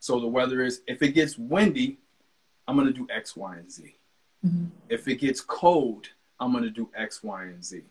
So 0.00 0.20
the 0.20 0.26
weather 0.26 0.64
is 0.64 0.82
if 0.86 1.02
it 1.02 1.12
gets 1.12 1.36
windy, 1.36 1.98
I'm 2.66 2.76
going 2.76 2.86
to 2.86 2.92
do 2.92 3.06
X, 3.10 3.36
Y, 3.36 3.56
and 3.56 3.70
Z. 3.70 3.94
Mm-hmm. 4.46 4.66
If 4.88 5.08
it 5.08 5.16
gets 5.16 5.40
cold, 5.40 6.08
I'm 6.38 6.52
going 6.52 6.64
to 6.64 6.70
do 6.70 6.88
X, 6.94 7.22
Y, 7.22 7.44
and 7.44 7.64
Z. 7.64 7.82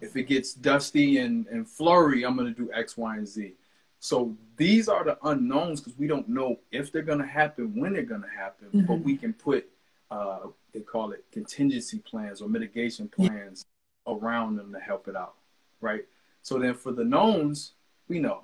If 0.00 0.16
it 0.16 0.24
gets 0.24 0.54
dusty 0.54 1.18
and, 1.18 1.46
and 1.48 1.68
flurry, 1.68 2.24
I'm 2.24 2.36
going 2.36 2.52
to 2.52 2.58
do 2.58 2.70
X, 2.72 2.96
Y, 2.96 3.16
and 3.16 3.28
Z. 3.28 3.54
So 4.00 4.36
these 4.56 4.88
are 4.88 5.02
the 5.02 5.18
unknowns 5.24 5.80
because 5.80 5.98
we 5.98 6.06
don't 6.06 6.28
know 6.28 6.60
if 6.70 6.92
they're 6.92 7.02
going 7.02 7.20
to 7.20 7.26
happen, 7.26 7.78
when 7.78 7.94
they're 7.94 8.02
going 8.02 8.22
to 8.22 8.28
happen, 8.28 8.68
mm-hmm. 8.68 8.86
but 8.86 9.00
we 9.00 9.16
can 9.16 9.32
put, 9.32 9.66
uh, 10.10 10.40
they 10.72 10.80
call 10.80 11.12
it 11.12 11.24
contingency 11.32 11.98
plans 11.98 12.42
or 12.42 12.48
mitigation 12.48 13.08
plans 13.08 13.64
yeah. 14.06 14.14
around 14.14 14.56
them 14.56 14.72
to 14.72 14.78
help 14.78 15.08
it 15.08 15.16
out, 15.16 15.36
right? 15.80 16.04
So 16.42 16.58
then 16.58 16.74
for 16.74 16.92
the 16.92 17.04
knowns, 17.04 17.72
we 18.08 18.18
know, 18.18 18.42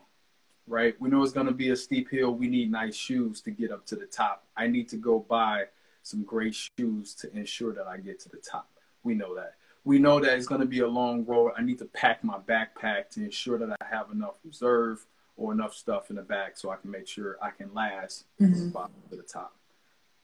right? 0.67 0.95
We 1.01 1.09
know 1.09 1.23
it's 1.23 1.33
going 1.33 1.47
to 1.47 1.53
be 1.53 1.71
a 1.71 1.77
steep 1.77 2.11
hill. 2.11 2.35
We 2.35 2.49
need 2.49 2.71
nice 2.71 2.95
shoes 2.95 3.41
to 3.43 3.51
get 3.51 3.73
up 3.73 3.87
to 3.87 3.97
the 3.97 4.07
top. 4.07 4.45
I 4.57 4.67
need 4.67 4.89
to 4.91 4.97
go 4.97 5.21
buy 5.29 5.65
some 6.03 6.23
great 6.23 6.55
shoes 6.55 7.15
to 7.17 7.33
ensure 7.37 7.75
that 7.75 7.87
I 7.87 7.99
get 7.99 8.21
to 8.21 8.29
the 8.29 8.39
top. 8.39 8.71
We 9.03 9.15
know 9.15 9.35
that. 9.35 9.55
We 9.85 9.99
know 9.99 10.21
that 10.21 10.37
it's 10.37 10.47
going 10.47 10.61
to 10.61 10.67
be 10.67 10.81
a 10.81 10.87
long 10.87 11.25
road. 11.25 11.53
I 11.57 11.63
need 11.63 11.79
to 11.79 11.87
pack 11.87 12.23
my 12.23 12.39
backpack 12.39 13.09
to 13.11 13.25
ensure 13.25 13.59
that 13.59 13.77
I 13.81 13.85
have 13.91 14.11
enough 14.11 14.35
reserve 14.45 15.07
or 15.37 15.53
enough 15.53 15.75
stuff 15.75 16.11
in 16.11 16.17
the 16.17 16.23
back 16.23 16.59
so 16.59 16.71
I 16.71 16.77
can 16.77 16.91
make 16.91 17.09
sure 17.09 17.39
I 17.43 17.51
can 17.51 17.73
last 17.73 18.27
mm-hmm. 18.41 18.53
from 18.53 18.65
the 18.67 18.71
bottom 18.71 18.95
to 19.11 19.17
the 19.17 19.23
top. 19.23 19.57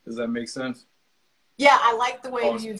Does 0.04 0.16
that 0.16 0.28
make 0.28 0.48
sense? 0.48 0.84
Yeah, 1.56 1.78
I 1.80 1.96
like 1.96 2.22
the 2.22 2.30
way 2.30 2.42
awesome. 2.42 2.68
you 2.68 2.78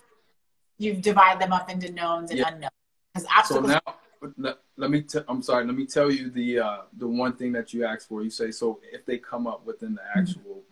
you've 0.79 1.01
divided 1.01 1.41
them 1.41 1.53
up 1.53 1.71
into 1.71 1.91
knowns 1.91 2.31
and 2.31 2.39
yeah. 2.41 2.49
unknowns. 2.49 2.73
Because 3.15 3.29
obstacles. 3.35 3.73
So 3.73 4.33
now, 4.37 4.55
let 4.77 4.91
me. 4.91 5.05
i 5.15 5.21
I'm 5.29 5.43
sorry. 5.43 5.65
Let 5.65 5.75
me 5.75 5.87
tell 5.87 6.11
you 6.11 6.31
the 6.31 6.61
uh, 6.61 6.79
the 6.97 7.09
one 7.09 7.35
thing 7.35 7.53
that 7.53 7.73
you 7.73 7.85
asked 7.85 8.09
for. 8.09 8.23
You 8.23 8.31
say 8.31 8.51
so 8.51 8.81
if 8.93 9.05
they 9.07 9.19
come 9.19 9.47
up 9.47 9.67
within 9.67 9.95
the 9.95 10.01
mm-hmm. 10.01 10.19
actual 10.19 10.63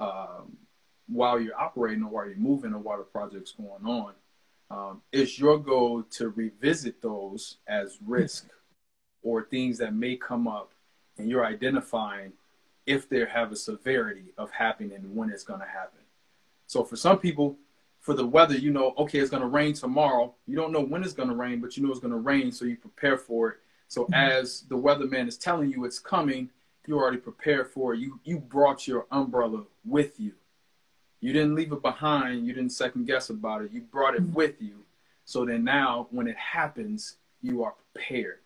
mm-hmm. 0.00 0.40
um, 0.42 0.56
while 1.08 1.40
you're 1.40 1.58
operating 1.58 2.04
or 2.04 2.10
while 2.10 2.26
you're 2.26 2.36
moving 2.36 2.72
or 2.72 2.78
while 2.78 2.98
the 2.98 3.04
project's 3.04 3.52
going 3.52 3.84
on, 3.84 4.12
um, 4.70 5.02
it's 5.12 5.38
your 5.38 5.58
goal 5.58 6.02
to 6.10 6.30
revisit 6.30 7.02
those 7.02 7.58
as 7.66 7.98
risk 8.04 8.48
or 9.22 9.44
things 9.44 9.78
that 9.78 9.94
may 9.94 10.16
come 10.16 10.48
up, 10.48 10.72
and 11.18 11.28
you're 11.28 11.44
identifying 11.44 12.32
if 12.86 13.08
they 13.08 13.24
have 13.26 13.52
a 13.52 13.56
severity 13.56 14.32
of 14.38 14.50
happening 14.50 14.92
and 14.92 15.14
when 15.14 15.30
it's 15.30 15.44
going 15.44 15.60
to 15.60 15.66
happen. 15.66 16.00
So 16.66 16.82
for 16.82 16.96
some 16.96 17.18
people, 17.18 17.56
for 18.00 18.14
the 18.14 18.26
weather, 18.26 18.56
you 18.56 18.70
know, 18.70 18.94
okay, 18.98 19.18
it's 19.18 19.30
going 19.30 19.42
to 19.42 19.48
rain 19.48 19.74
tomorrow. 19.74 20.34
You 20.46 20.56
don't 20.56 20.72
know 20.72 20.80
when 20.80 21.04
it's 21.04 21.12
going 21.12 21.28
to 21.28 21.34
rain, 21.34 21.60
but 21.60 21.76
you 21.76 21.82
know 21.82 21.90
it's 21.90 22.00
going 22.00 22.12
to 22.12 22.18
rain, 22.18 22.50
so 22.50 22.64
you 22.64 22.76
prepare 22.76 23.18
for 23.18 23.50
it. 23.50 23.56
So 23.88 24.04
mm-hmm. 24.04 24.14
as 24.14 24.62
the 24.62 24.76
weatherman 24.76 25.28
is 25.28 25.36
telling 25.36 25.70
you 25.70 25.84
it's 25.84 25.98
coming, 25.98 26.48
you 26.86 26.98
already 26.98 27.18
prepared 27.18 27.70
for 27.70 27.94
it. 27.94 28.00
You 28.00 28.18
you 28.24 28.38
brought 28.38 28.88
your 28.88 29.06
umbrella 29.10 29.64
with 29.84 30.18
you. 30.18 30.32
You 31.20 31.32
didn't 31.32 31.54
leave 31.54 31.72
it 31.72 31.82
behind. 31.82 32.46
You 32.46 32.54
didn't 32.54 32.72
second 32.72 33.06
guess 33.06 33.30
about 33.30 33.62
it. 33.62 33.70
You 33.70 33.82
brought 33.82 34.14
it 34.14 34.22
mm-hmm. 34.22 34.32
with 34.32 34.60
you. 34.60 34.84
So 35.24 35.44
then 35.44 35.62
now 35.62 36.08
when 36.10 36.26
it 36.26 36.36
happens, 36.36 37.16
you 37.42 37.62
are 37.62 37.74
prepared. 37.92 38.38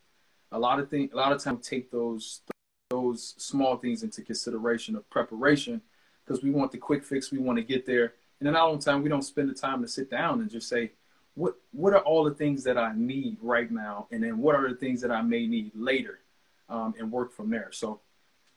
A 0.52 0.58
lot 0.58 0.80
of 0.80 0.90
things, 0.90 1.12
a 1.12 1.16
lot 1.16 1.32
of 1.32 1.42
times 1.42 1.66
take 1.66 1.90
those 1.90 2.42
those 2.90 3.34
small 3.38 3.76
things 3.76 4.02
into 4.02 4.22
consideration 4.22 4.94
of 4.94 5.08
preparation 5.10 5.80
because 6.24 6.42
we 6.42 6.50
want 6.50 6.72
the 6.72 6.78
quick 6.78 7.04
fix. 7.04 7.30
We 7.30 7.38
want 7.38 7.58
to 7.58 7.64
get 7.64 7.86
there. 7.86 8.14
And 8.44 8.54
then 8.54 8.60
all 8.60 8.76
the 8.76 8.84
time 8.84 9.02
we 9.02 9.08
don't 9.08 9.22
spend 9.22 9.48
the 9.48 9.54
time 9.54 9.80
to 9.80 9.88
sit 9.88 10.10
down 10.10 10.42
and 10.42 10.50
just 10.50 10.68
say, 10.68 10.92
what 11.34 11.54
what 11.72 11.94
are 11.94 12.00
all 12.00 12.24
the 12.24 12.34
things 12.34 12.62
that 12.64 12.76
I 12.76 12.92
need 12.94 13.38
right 13.40 13.70
now, 13.70 14.06
and 14.12 14.22
then 14.22 14.36
what 14.36 14.54
are 14.54 14.68
the 14.68 14.74
things 14.74 15.00
that 15.00 15.10
I 15.10 15.22
may 15.22 15.46
need 15.46 15.72
later, 15.74 16.20
um, 16.68 16.94
and 16.98 17.10
work 17.10 17.32
from 17.32 17.48
there. 17.48 17.70
So 17.72 18.00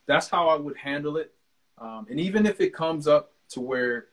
that's 0.06 0.28
how 0.28 0.50
I 0.50 0.58
would 0.58 0.76
handle 0.76 1.16
it. 1.16 1.34
Um, 1.78 2.06
and 2.10 2.20
even 2.20 2.46
if 2.46 2.60
it 2.60 2.74
comes 2.74 3.08
up 3.08 3.32
to 3.52 3.62
where, 3.62 4.08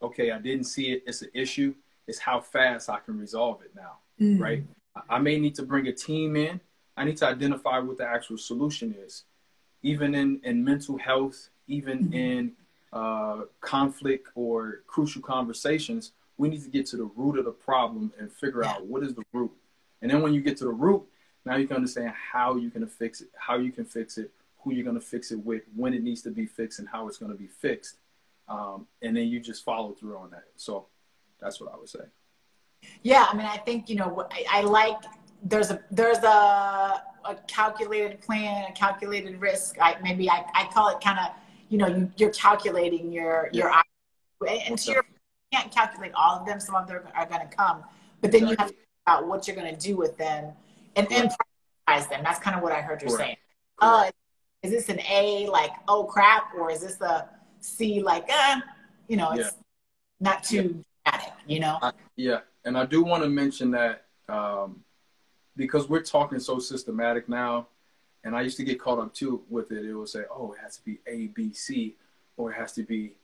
okay, 0.00 0.30
I 0.30 0.38
didn't 0.38 0.64
see 0.64 0.92
it, 0.92 1.04
it's 1.06 1.20
an 1.20 1.28
issue. 1.34 1.74
It's 2.06 2.18
how 2.18 2.40
fast 2.40 2.88
I 2.88 2.98
can 2.98 3.18
resolve 3.18 3.60
it 3.60 3.72
now, 3.76 3.98
mm. 4.18 4.40
right? 4.40 4.64
I 5.10 5.18
may 5.18 5.38
need 5.38 5.54
to 5.56 5.62
bring 5.62 5.88
a 5.88 5.92
team 5.92 6.36
in. 6.36 6.58
I 6.96 7.04
need 7.04 7.18
to 7.18 7.26
identify 7.26 7.80
what 7.80 7.98
the 7.98 8.06
actual 8.06 8.38
solution 8.38 8.94
is. 8.98 9.24
Even 9.82 10.14
in, 10.14 10.40
in 10.42 10.64
mental 10.64 10.96
health, 10.96 11.50
even 11.66 12.04
mm-hmm. 12.04 12.14
in 12.14 12.52
uh, 12.92 13.42
conflict 13.60 14.28
or 14.34 14.82
crucial 14.86 15.22
conversations, 15.22 16.12
we 16.36 16.48
need 16.48 16.62
to 16.62 16.70
get 16.70 16.86
to 16.86 16.96
the 16.96 17.10
root 17.16 17.38
of 17.38 17.44
the 17.44 17.50
problem 17.50 18.12
and 18.18 18.32
figure 18.32 18.64
out 18.64 18.86
what 18.86 19.02
is 19.02 19.14
the 19.14 19.24
root. 19.32 19.50
And 20.00 20.10
then 20.10 20.22
when 20.22 20.32
you 20.32 20.40
get 20.40 20.56
to 20.58 20.64
the 20.64 20.70
root, 20.70 21.02
now 21.44 21.56
you 21.56 21.66
can 21.66 21.76
understand 21.76 22.12
how 22.14 22.56
you 22.56 22.70
can 22.70 22.86
fix 22.86 23.20
it, 23.20 23.28
how 23.36 23.56
you 23.56 23.72
can 23.72 23.84
fix 23.84 24.18
it, 24.18 24.30
who 24.58 24.72
you're 24.72 24.84
going 24.84 24.98
to 24.98 25.04
fix 25.04 25.32
it 25.32 25.44
with, 25.44 25.62
when 25.74 25.94
it 25.94 26.02
needs 26.02 26.22
to 26.22 26.30
be 26.30 26.46
fixed, 26.46 26.78
and 26.78 26.88
how 26.88 27.08
it's 27.08 27.18
going 27.18 27.32
to 27.32 27.38
be 27.38 27.46
fixed. 27.46 27.96
Um, 28.48 28.86
and 29.02 29.16
then 29.16 29.28
you 29.28 29.40
just 29.40 29.64
follow 29.64 29.92
through 29.92 30.16
on 30.16 30.30
that. 30.30 30.44
So 30.56 30.86
that's 31.40 31.60
what 31.60 31.72
I 31.72 31.76
would 31.76 31.88
say. 31.88 32.00
Yeah, 33.02 33.26
I 33.30 33.36
mean, 33.36 33.46
I 33.46 33.56
think 33.56 33.88
you 33.88 33.96
know, 33.96 34.26
I, 34.30 34.44
I 34.50 34.60
like 34.62 34.98
there's 35.42 35.70
a 35.70 35.80
there's 35.90 36.18
a, 36.18 37.02
a 37.24 37.34
calculated 37.46 38.20
plan, 38.20 38.70
a 38.70 38.72
calculated 38.72 39.40
risk. 39.40 39.76
I 39.80 39.96
maybe 40.02 40.30
I, 40.30 40.44
I 40.54 40.68
call 40.72 40.88
it 40.88 41.00
kind 41.00 41.18
of 41.18 41.32
you 41.68 41.78
know 41.78 41.86
you, 41.86 42.10
you're 42.16 42.30
calculating 42.30 43.12
your 43.12 43.50
yeah. 43.52 43.82
your 44.40 44.48
and 44.48 44.78
so 44.78 44.92
your, 44.92 45.04
you 45.52 45.58
can't 45.58 45.72
calculate 45.72 46.12
all 46.14 46.38
of 46.38 46.46
them. 46.46 46.60
Some 46.60 46.74
of 46.74 46.86
them 46.86 47.02
are 47.14 47.26
going 47.26 47.48
to 47.48 47.56
come, 47.56 47.84
but 48.20 48.30
then 48.32 48.42
exactly. 48.44 48.50
you 48.50 48.56
have 48.58 48.68
to 48.68 48.74
figure 48.74 48.86
out 49.06 49.26
what 49.26 49.46
you're 49.46 49.56
going 49.56 49.74
to 49.74 49.80
do 49.80 49.96
with 49.96 50.16
them 50.16 50.52
and 50.96 51.10
and 51.12 51.30
prioritize 51.30 52.08
them. 52.08 52.22
That's 52.22 52.38
kind 52.38 52.56
of 52.56 52.62
what 52.62 52.72
I 52.72 52.80
heard 52.80 53.02
you 53.02 53.10
saying. 53.10 53.36
Uh, 53.80 54.10
is 54.62 54.72
this 54.72 54.88
an 54.88 55.00
A 55.10 55.46
like 55.48 55.72
oh 55.86 56.04
crap, 56.04 56.54
or 56.54 56.70
is 56.70 56.80
this 56.80 57.00
a 57.00 57.28
C 57.60 58.02
like 58.02 58.28
uh, 58.32 58.60
you 59.08 59.16
know 59.16 59.30
it's 59.32 59.40
yeah. 59.40 59.50
not 60.20 60.44
too 60.44 60.84
yeah. 61.06 61.12
dramatic, 61.12 61.34
you 61.46 61.60
know? 61.60 61.78
I, 61.80 61.92
yeah, 62.16 62.40
and 62.64 62.76
I 62.76 62.86
do 62.86 63.02
want 63.02 63.22
to 63.22 63.28
mention 63.28 63.70
that 63.72 64.04
um, 64.28 64.82
because 65.56 65.88
we're 65.88 66.02
talking 66.02 66.38
so 66.38 66.58
systematic 66.58 67.28
now, 67.28 67.68
and 68.24 68.36
I 68.36 68.42
used 68.42 68.56
to 68.58 68.64
get 68.64 68.80
caught 68.80 68.98
up 68.98 69.14
too 69.14 69.42
with 69.48 69.72
it. 69.72 69.84
It 69.84 69.94
would 69.94 70.08
say, 70.08 70.24
"Oh, 70.30 70.52
it 70.52 70.58
has 70.60 70.76
to 70.76 70.84
be 70.84 70.98
A, 71.06 71.28
B, 71.28 71.52
C," 71.52 71.96
or 72.36 72.50
it 72.50 72.54
has 72.54 72.72
to 72.74 72.82
be. 72.82 73.14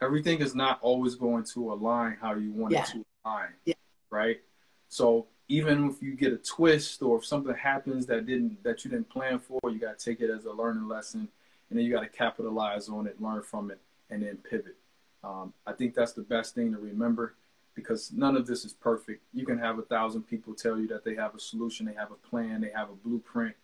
Everything 0.00 0.40
is 0.40 0.54
not 0.54 0.78
always 0.82 1.14
going 1.14 1.44
to 1.54 1.72
align 1.72 2.16
how 2.20 2.34
you 2.34 2.52
want 2.52 2.72
yeah. 2.72 2.82
it 2.82 2.88
to 2.88 3.04
align, 3.24 3.48
yeah. 3.64 3.74
right? 4.10 4.40
So 4.88 5.26
even 5.48 5.88
if 5.88 6.02
you 6.02 6.14
get 6.14 6.32
a 6.32 6.36
twist 6.36 7.02
or 7.02 7.18
if 7.18 7.26
something 7.26 7.54
happens 7.54 8.06
that 8.06 8.26
didn't 8.26 8.62
that 8.64 8.84
you 8.84 8.90
didn't 8.90 9.08
plan 9.08 9.38
for, 9.38 9.60
you 9.70 9.78
got 9.78 9.98
to 9.98 10.04
take 10.04 10.20
it 10.20 10.30
as 10.30 10.44
a 10.44 10.52
learning 10.52 10.88
lesson, 10.88 11.28
and 11.70 11.78
then 11.78 11.84
you 11.84 11.92
got 11.92 12.02
to 12.02 12.08
capitalize 12.08 12.88
on 12.88 13.06
it, 13.06 13.20
learn 13.20 13.42
from 13.42 13.70
it, 13.70 13.80
and 14.10 14.22
then 14.22 14.36
pivot. 14.38 14.76
Um, 15.22 15.54
I 15.66 15.72
think 15.72 15.94
that's 15.94 16.12
the 16.12 16.22
best 16.22 16.54
thing 16.54 16.72
to 16.72 16.78
remember 16.78 17.34
because 17.74 18.12
none 18.12 18.36
of 18.36 18.46
this 18.46 18.64
is 18.64 18.72
perfect. 18.72 19.22
You 19.32 19.44
can 19.44 19.58
have 19.58 19.78
a 19.78 19.82
thousand 19.82 20.22
people 20.22 20.54
tell 20.54 20.78
you 20.78 20.86
that 20.88 21.04
they 21.04 21.14
have 21.14 21.34
a 21.34 21.40
solution, 21.40 21.86
they 21.86 21.94
have 21.94 22.12
a 22.12 22.28
plan, 22.28 22.60
they 22.60 22.70
have 22.74 22.90
a 22.90 22.94
blueprint. 22.94 23.54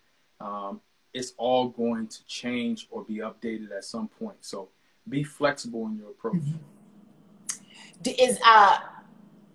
Um, 0.41 0.81
it's 1.13 1.33
all 1.37 1.69
going 1.69 2.07
to 2.07 2.25
change 2.25 2.87
or 2.89 3.03
be 3.03 3.17
updated 3.17 3.71
at 3.75 3.83
some 3.83 4.07
point. 4.07 4.37
So 4.41 4.69
be 5.07 5.23
flexible 5.23 5.85
in 5.87 5.97
your 5.97 6.09
approach. 6.09 6.35
Mm-hmm. 6.35 8.09
Is 8.19 8.39
uh, 8.45 8.79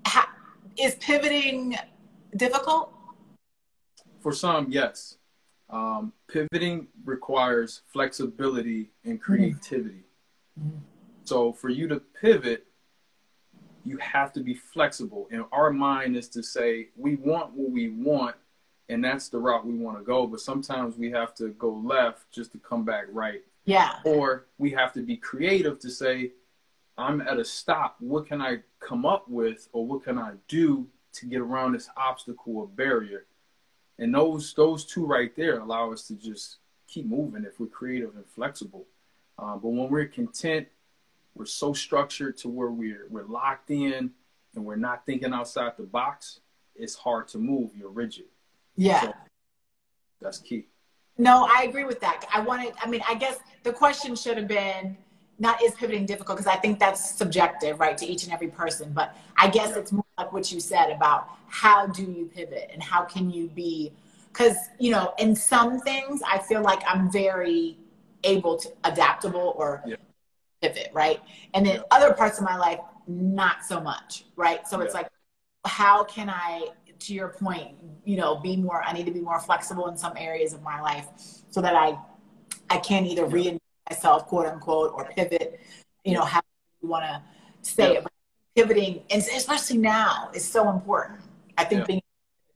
ha- 0.07 0.33
is 0.79 0.95
pivoting 0.97 1.77
difficult? 2.37 2.93
For 4.21 4.33
some, 4.33 4.67
yes. 4.71 5.17
Um, 5.69 6.13
pivoting 6.29 6.87
requires 7.05 7.83
flexibility 7.93 8.91
and 9.05 9.15
mm-hmm. 9.15 9.33
creativity. 9.33 10.05
Mm-hmm. 10.61 10.79
So 11.25 11.53
for 11.53 11.71
you 11.71 11.89
to 11.89 12.01
pivot, 12.21 12.67
you 13.85 13.97
have 13.99 14.33
to 14.35 14.41
be 14.41 14.55
flexible. 14.55 15.29
And 15.31 15.45
our 15.53 15.73
mind 15.73 16.17
is 16.17 16.29
to 16.31 16.43
say, 16.43 16.89
we 16.97 17.17
want 17.17 17.53
what 17.53 17.71
we 17.71 17.89
want, 17.89 18.37
and 18.89 19.03
that's 19.03 19.29
the 19.29 19.39
route 19.39 19.67
we 19.67 19.75
want 19.75 19.99
to 19.99 20.05
go. 20.05 20.27
But 20.27 20.41
sometimes 20.41 20.97
we 20.97 21.11
have 21.11 21.35
to 21.37 21.49
go 21.51 21.73
left 21.73 22.31
just 22.31 22.53
to 22.53 22.59
come 22.59 22.85
back 22.85 23.07
right. 23.11 23.43
Yeah. 23.65 23.97
Or 24.05 24.47
we 24.59 24.71
have 24.71 24.93
to 24.95 25.03
be 25.03 25.17
creative 25.17 25.79
to 25.81 25.91
say, 25.91 26.33
I'm 26.97 27.21
at 27.21 27.39
a 27.39 27.45
stop. 27.45 27.97
What 27.99 28.27
can 28.27 28.41
I 28.41 28.61
come 28.81 29.05
up 29.05 29.29
with, 29.29 29.69
or 29.73 29.87
what 29.87 30.05
can 30.05 30.19
I 30.19 30.33
do 30.49 30.87
to 31.15 31.27
get 31.27 31.41
around 31.41 31.73
this 31.73 31.89
obstacle 31.97 32.57
or 32.57 32.67
barrier? 32.67 33.27
And 33.99 34.15
those 34.15 34.55
those 34.55 34.85
two 34.85 35.07
right 35.07 35.35
there 35.37 35.59
allow 35.59 35.93
us 35.93 36.07
to 36.09 36.15
just 36.15 36.59
keep 36.87 37.07
moving 37.07 37.45
if 37.45 37.59
we're 37.59 37.67
creative 37.67 38.15
and 38.15 38.27
flexible. 38.27 38.87
Uh, 39.39 39.57
but 39.57 39.69
when 39.69 39.91
we're 39.91 40.07
content 40.07 40.69
we're 41.37 41.45
so 41.45 41.73
structured 41.73 42.37
to 42.39 42.49
where 42.49 42.71
we're 42.71 43.07
we're 43.11 43.27
locked 43.27 43.71
in 43.71 44.11
and 44.55 44.65
we're 44.65 44.77
not 44.77 45.05
thinking 45.05 45.35
outside 45.35 45.73
the 45.77 45.83
box, 45.83 46.41
it's 46.75 46.95
hard 46.95 47.29
to 47.29 47.39
move. 47.39 47.71
You're 47.77 47.91
rigid. 47.91 48.25
Yeah. 48.77 49.01
So 49.01 49.13
that's 50.21 50.39
key. 50.39 50.69
No, 51.19 51.49
I 51.51 51.65
agree 51.65 51.85
with 51.85 52.01
that. 52.01 52.25
I 52.33 52.41
wanted, 52.41 52.75
I 52.83 52.89
mean, 52.89 53.01
I 53.09 53.15
guess 53.15 53.39
the 53.63 53.73
question 53.73 54.15
should 54.15 54.37
have 54.37 54.49
been 54.49 54.97
not 55.39 55.63
is 55.63 55.75
pivoting 55.75 56.07
difficult 56.07 56.39
because 56.39 56.53
I 56.53 56.57
think 56.57 56.79
that's 56.79 57.17
subjective, 57.17 57.81
right, 57.81 57.97
to 57.99 58.07
each 58.07 58.25
and 58.25 58.33
every 58.33 58.49
person. 58.49 58.93
But 58.93 59.17
I 59.37 59.49
guess 59.49 59.71
yeah. 59.71 59.79
it's 59.79 59.93
more 59.93 60.05
like 60.19 60.33
what 60.33 60.51
you 60.53 60.61
said 60.61 60.91
about 60.91 61.29
how 61.49 61.87
do 61.87 62.03
you 62.03 62.31
pivot 62.35 62.71
and 62.73 62.83
how 62.83 63.05
can 63.05 63.31
you 63.31 63.49
be, 63.49 63.93
because, 64.33 64.57
you 64.79 64.91
know, 64.91 65.15
in 65.19 65.35
some 65.35 65.81
things, 65.81 66.23
I 66.27 66.39
feel 66.39 66.63
like 66.63 66.83
I'm 66.87 67.11
very 67.11 67.79
able 68.25 68.57
to 68.57 68.73
adaptable 68.85 69.55
or 69.57 69.83
yeah 69.87 69.97
pivot, 70.63 70.91
right? 70.93 71.21
And 71.55 71.67
then 71.67 71.77
yeah. 71.77 71.83
other 71.91 72.13
parts 72.15 72.39
of 72.39 72.45
my 72.45 72.57
life, 72.57 72.81
not 73.07 73.65
so 73.65 73.81
much, 73.81 74.25
right? 74.37 74.67
So 74.67 74.81
it's 74.81 74.95
like, 74.95 75.09
how 75.65 76.05
can 76.05 76.31
I, 76.31 76.69
to 77.01 77.15
your 77.15 77.29
point, 77.29 77.73
you 78.05 78.17
know, 78.17 78.37
be 78.37 78.57
more, 78.57 78.83
I 78.83 78.93
need 78.93 79.07
to 79.07 79.13
be 79.13 79.21
more 79.21 79.41
flexible 79.41 79.89
in 79.89 79.97
some 79.97 80.15
areas 80.17 80.53
of 80.53 80.63
my 80.63 80.81
life 80.81 81.09
so 81.51 81.61
that 81.61 81.75
I, 81.75 81.99
I 82.71 82.79
can 82.79 83.07
either 83.07 83.23
yeah. 83.23 83.29
reinvent 83.29 83.61
myself, 83.89 84.27
quote 84.27 84.47
unquote, 84.47 84.93
or 84.95 85.05
pivot, 85.17 85.61
you 86.05 86.15
know, 86.15 86.25
how 86.25 86.41
you 86.83 86.89
want 86.89 87.05
to 87.05 87.23
say 87.63 87.97
it. 87.97 88.03
But 88.03 88.13
pivoting, 88.55 89.03
and 89.11 89.23
especially 89.23 89.79
now, 89.79 90.31
is 90.35 90.45
so 90.45 90.71
important. 90.71 91.21
I 91.59 91.65
think 91.65 91.87
being 91.87 92.03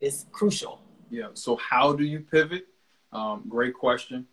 is 0.00 0.26
crucial. 0.32 0.80
Yeah. 1.10 1.28
So 1.34 1.56
how 1.56 1.92
do 1.92 2.04
you 2.04 2.20
pivot? 2.20 2.66
Um, 3.12 3.44
great 3.48 3.74
question. 3.74 4.26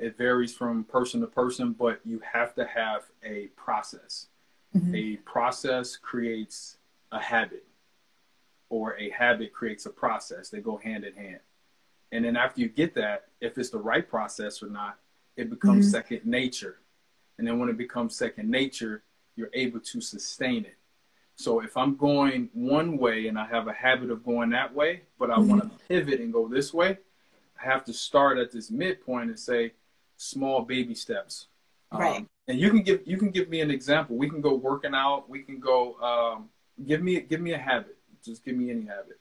It 0.00 0.18
varies 0.18 0.54
from 0.54 0.84
person 0.84 1.20
to 1.20 1.26
person, 1.26 1.72
but 1.72 2.00
you 2.04 2.20
have 2.30 2.54
to 2.56 2.66
have 2.66 3.04
a 3.24 3.46
process. 3.56 4.26
Mm-hmm. 4.76 4.94
A 4.94 5.16
process 5.18 5.96
creates 5.96 6.76
a 7.10 7.20
habit, 7.20 7.64
or 8.72 8.96
a 8.98 9.10
habit 9.10 9.52
creates 9.52 9.84
a 9.84 9.90
process. 9.90 10.48
They 10.48 10.60
go 10.60 10.78
hand 10.78 11.04
in 11.04 11.12
hand. 11.12 11.40
And 12.10 12.24
then 12.24 12.36
after 12.36 12.62
you 12.62 12.68
get 12.68 12.94
that, 12.94 13.24
if 13.38 13.58
it's 13.58 13.68
the 13.68 13.78
right 13.78 14.08
process 14.08 14.62
or 14.62 14.70
not, 14.70 14.96
it 15.36 15.50
becomes 15.50 15.86
mm-hmm. 15.86 15.92
second 15.92 16.24
nature. 16.24 16.78
And 17.36 17.46
then 17.46 17.58
when 17.58 17.68
it 17.68 17.76
becomes 17.76 18.16
second 18.16 18.50
nature, 18.50 19.02
you're 19.36 19.50
able 19.52 19.80
to 19.80 20.00
sustain 20.00 20.64
it. 20.64 20.76
So 21.36 21.60
if 21.60 21.76
I'm 21.76 21.96
going 21.96 22.48
one 22.54 22.96
way 22.96 23.28
and 23.28 23.38
I 23.38 23.44
have 23.44 23.68
a 23.68 23.74
habit 23.74 24.10
of 24.10 24.24
going 24.24 24.50
that 24.50 24.74
way, 24.74 25.02
but 25.18 25.30
I 25.30 25.34
mm-hmm. 25.34 25.48
want 25.48 25.62
to 25.64 25.86
pivot 25.86 26.20
and 26.20 26.32
go 26.32 26.48
this 26.48 26.72
way, 26.72 26.96
I 27.62 27.64
have 27.64 27.84
to 27.84 27.92
start 27.92 28.38
at 28.38 28.52
this 28.52 28.70
midpoint 28.70 29.28
and 29.28 29.38
say 29.38 29.72
small 30.16 30.62
baby 30.62 30.94
steps. 30.94 31.48
Right. 31.92 32.16
Um, 32.16 32.28
and 32.48 32.58
you 32.58 32.70
can 32.70 32.82
give 32.82 33.02
you 33.04 33.18
can 33.18 33.30
give 33.30 33.50
me 33.50 33.60
an 33.60 33.70
example. 33.70 34.16
We 34.16 34.30
can 34.30 34.40
go 34.40 34.54
working 34.54 34.94
out. 34.94 35.28
We 35.28 35.42
can 35.42 35.60
go. 35.60 35.94
Um, 36.00 36.48
give 36.86 37.02
me 37.02 37.20
give 37.20 37.42
me 37.42 37.52
a 37.52 37.58
habit. 37.58 37.98
Just 38.24 38.44
give 38.44 38.56
me 38.56 38.70
any 38.70 38.86
habit 38.86 39.18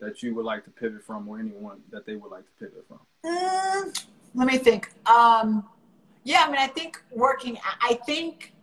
that 0.00 0.22
you 0.22 0.34
would 0.34 0.44
like 0.44 0.64
to 0.64 0.70
pivot 0.70 1.02
from, 1.02 1.28
or 1.28 1.38
anyone 1.38 1.80
that 1.90 2.06
they 2.06 2.16
would 2.16 2.30
like 2.30 2.44
to 2.44 2.52
pivot 2.58 2.86
from. 2.88 3.00
Mm, 3.24 4.04
let 4.34 4.46
me 4.46 4.56
think. 4.56 4.90
Um, 5.06 5.68
yeah, 6.24 6.44
I 6.46 6.50
mean, 6.50 6.60
I 6.60 6.66
think 6.66 7.02
working. 7.12 7.58
I 7.80 7.94
think. 8.06 8.54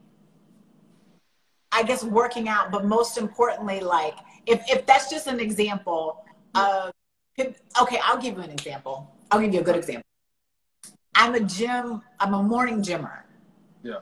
I 1.72 1.84
guess 1.84 2.04
working 2.04 2.48
out, 2.48 2.72
but 2.72 2.86
most 2.86 3.18
importantly, 3.18 3.82
like 3.82 4.16
if 4.46 4.63
if 4.70 4.86
that's 4.86 5.10
just 5.10 5.28
an 5.28 5.40
example 5.40 6.24
of 6.56 6.92
okay, 7.40 8.00
I'll 8.04 8.18
give 8.18 8.38
you 8.38 8.44
an 8.44 8.50
example. 8.50 9.13
I'll 9.30 9.42
give 9.42 9.54
you 9.54 9.60
a 9.60 9.63
good 9.63 9.76
example. 9.76 10.04
I'm 11.13 11.36
a 11.36 11.40
gym, 11.40 12.02
I'm 12.20 12.34
a 12.34 12.44
morning 12.44 12.82
gymmer. 12.82 13.26
Yeah. 13.84 14.00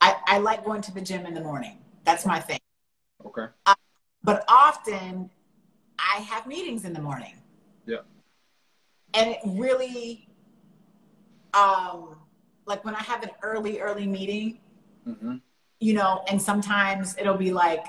I, 0.00 0.16
I 0.26 0.38
like 0.38 0.64
going 0.64 0.82
to 0.82 0.92
the 0.92 1.00
gym 1.00 1.24
in 1.26 1.34
the 1.34 1.40
morning. 1.40 1.78
That's 2.04 2.26
my 2.26 2.38
thing. 2.38 2.60
Okay. 3.24 3.46
Uh, 3.64 3.74
but 4.24 4.44
often 4.48 5.30
I 5.98 6.20
have 6.22 6.46
meetings 6.46 6.84
in 6.84 6.92
the 6.92 7.00
morning. 7.00 7.34
Yeah. 7.86 7.98
And 9.12 9.30
it 9.30 9.38
really, 9.44 10.28
um, 11.52 12.16
like 12.66 12.84
when 12.84 12.96
I 12.96 13.02
have 13.02 13.22
an 13.22 13.30
early, 13.42 13.80
early 13.80 14.06
meeting, 14.06 14.58
mm-hmm. 15.06 15.36
you 15.78 15.94
know, 15.94 16.24
and 16.28 16.42
sometimes 16.42 17.16
it'll 17.16 17.36
be 17.36 17.52
like 17.52 17.86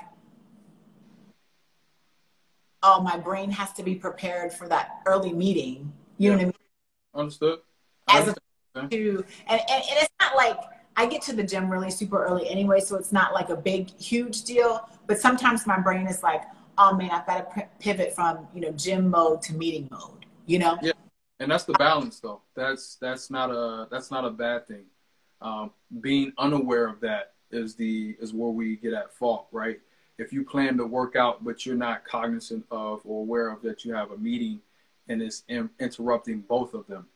oh, 2.86 3.00
my 3.02 3.18
brain 3.18 3.50
has 3.50 3.72
to 3.74 3.82
be 3.82 3.94
prepared 3.96 4.52
for 4.52 4.68
that 4.68 5.00
early 5.06 5.32
meeting. 5.32 5.92
You 6.18 6.30
yeah. 6.30 6.36
know 6.36 6.36
what 6.36 6.42
I 6.42 6.44
mean? 6.44 6.54
Understood. 7.14 7.58
As 8.08 8.28
opposed 8.28 8.92
to, 8.92 9.24
and, 9.48 9.60
and, 9.60 9.70
and 9.70 9.98
it's 9.98 10.12
not 10.20 10.36
like 10.36 10.58
I 10.96 11.06
get 11.06 11.22
to 11.22 11.34
the 11.34 11.42
gym 11.42 11.68
really 11.68 11.90
super 11.90 12.24
early 12.24 12.48
anyway, 12.48 12.80
so 12.80 12.96
it's 12.96 13.12
not 13.12 13.34
like 13.34 13.50
a 13.50 13.56
big, 13.56 13.90
huge 14.00 14.44
deal. 14.44 14.88
But 15.06 15.20
sometimes 15.20 15.66
my 15.66 15.78
brain 15.78 16.06
is 16.06 16.22
like, 16.22 16.42
oh 16.78 16.94
man, 16.96 17.10
I've 17.10 17.26
got 17.26 17.54
to 17.54 17.68
pivot 17.78 18.14
from 18.14 18.46
you 18.54 18.60
know 18.62 18.72
gym 18.72 19.10
mode 19.10 19.42
to 19.42 19.54
meeting 19.54 19.88
mode. 19.90 20.26
You 20.46 20.58
know? 20.60 20.78
Yeah, 20.80 20.92
and 21.40 21.50
that's 21.50 21.64
the 21.64 21.74
balance 21.74 22.20
though. 22.20 22.40
That's 22.54 22.96
that's 22.96 23.30
not 23.30 23.50
a 23.50 23.88
that's 23.90 24.10
not 24.10 24.24
a 24.24 24.30
bad 24.30 24.66
thing. 24.66 24.84
Um, 25.40 25.70
being 26.00 26.32
unaware 26.38 26.88
of 26.88 27.00
that 27.00 27.34
is 27.50 27.74
the 27.74 28.16
is 28.20 28.32
where 28.32 28.50
we 28.50 28.76
get 28.76 28.94
at 28.94 29.12
fault, 29.12 29.48
right? 29.52 29.78
If 30.18 30.32
you 30.32 30.44
plan 30.44 30.78
to 30.78 30.86
work 30.86 31.14
out 31.14 31.44
but 31.44 31.66
you're 31.66 31.76
not 31.76 32.04
cognizant 32.04 32.64
of 32.70 33.00
or 33.04 33.20
aware 33.20 33.50
of 33.50 33.60
that 33.62 33.84
you 33.84 33.92
have 33.92 34.12
a 34.12 34.16
meeting 34.16 34.60
and 35.08 35.22
it's 35.22 35.42
in, 35.48 35.68
interrupting 35.78 36.40
both 36.40 36.74
of 36.74 36.86
them. 36.86 37.06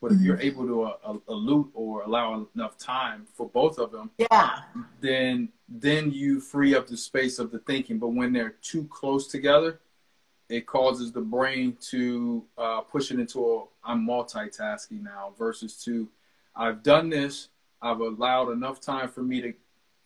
But 0.00 0.12
if 0.12 0.18
mm-hmm. 0.18 0.26
you're 0.26 0.40
able 0.40 0.66
to 0.66 0.82
uh, 0.82 1.18
elude 1.28 1.68
or 1.74 2.02
allow 2.02 2.46
enough 2.54 2.76
time 2.76 3.26
for 3.32 3.48
both 3.48 3.78
of 3.78 3.92
them, 3.92 4.10
yeah, 4.18 4.60
then 5.00 5.48
then 5.68 6.12
you 6.12 6.40
free 6.40 6.74
up 6.74 6.86
the 6.86 6.96
space 6.96 7.38
of 7.38 7.50
the 7.50 7.58
thinking. 7.60 7.98
But 7.98 8.08
when 8.08 8.32
they're 8.32 8.56
too 8.62 8.84
close 8.84 9.26
together, 9.26 9.80
it 10.48 10.66
causes 10.66 11.12
the 11.12 11.20
brain 11.20 11.76
to 11.90 12.44
uh, 12.58 12.82
push 12.82 13.10
it 13.10 13.18
into 13.18 13.44
a 13.44 13.64
I'm 13.84 14.06
multitasking 14.06 15.02
now 15.02 15.32
versus 15.38 15.82
to 15.84 16.08
I've 16.54 16.82
done 16.82 17.10
this, 17.10 17.48
I've 17.82 18.00
allowed 18.00 18.50
enough 18.50 18.80
time 18.80 19.08
for 19.08 19.22
me 19.22 19.40
to 19.42 19.52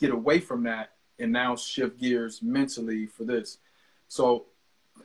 get 0.00 0.10
away 0.10 0.40
from 0.40 0.64
that 0.64 0.92
and 1.18 1.32
now 1.32 1.54
shift 1.54 1.98
gears 2.00 2.42
mentally 2.42 3.06
for 3.06 3.24
this. 3.24 3.58
So, 4.08 4.46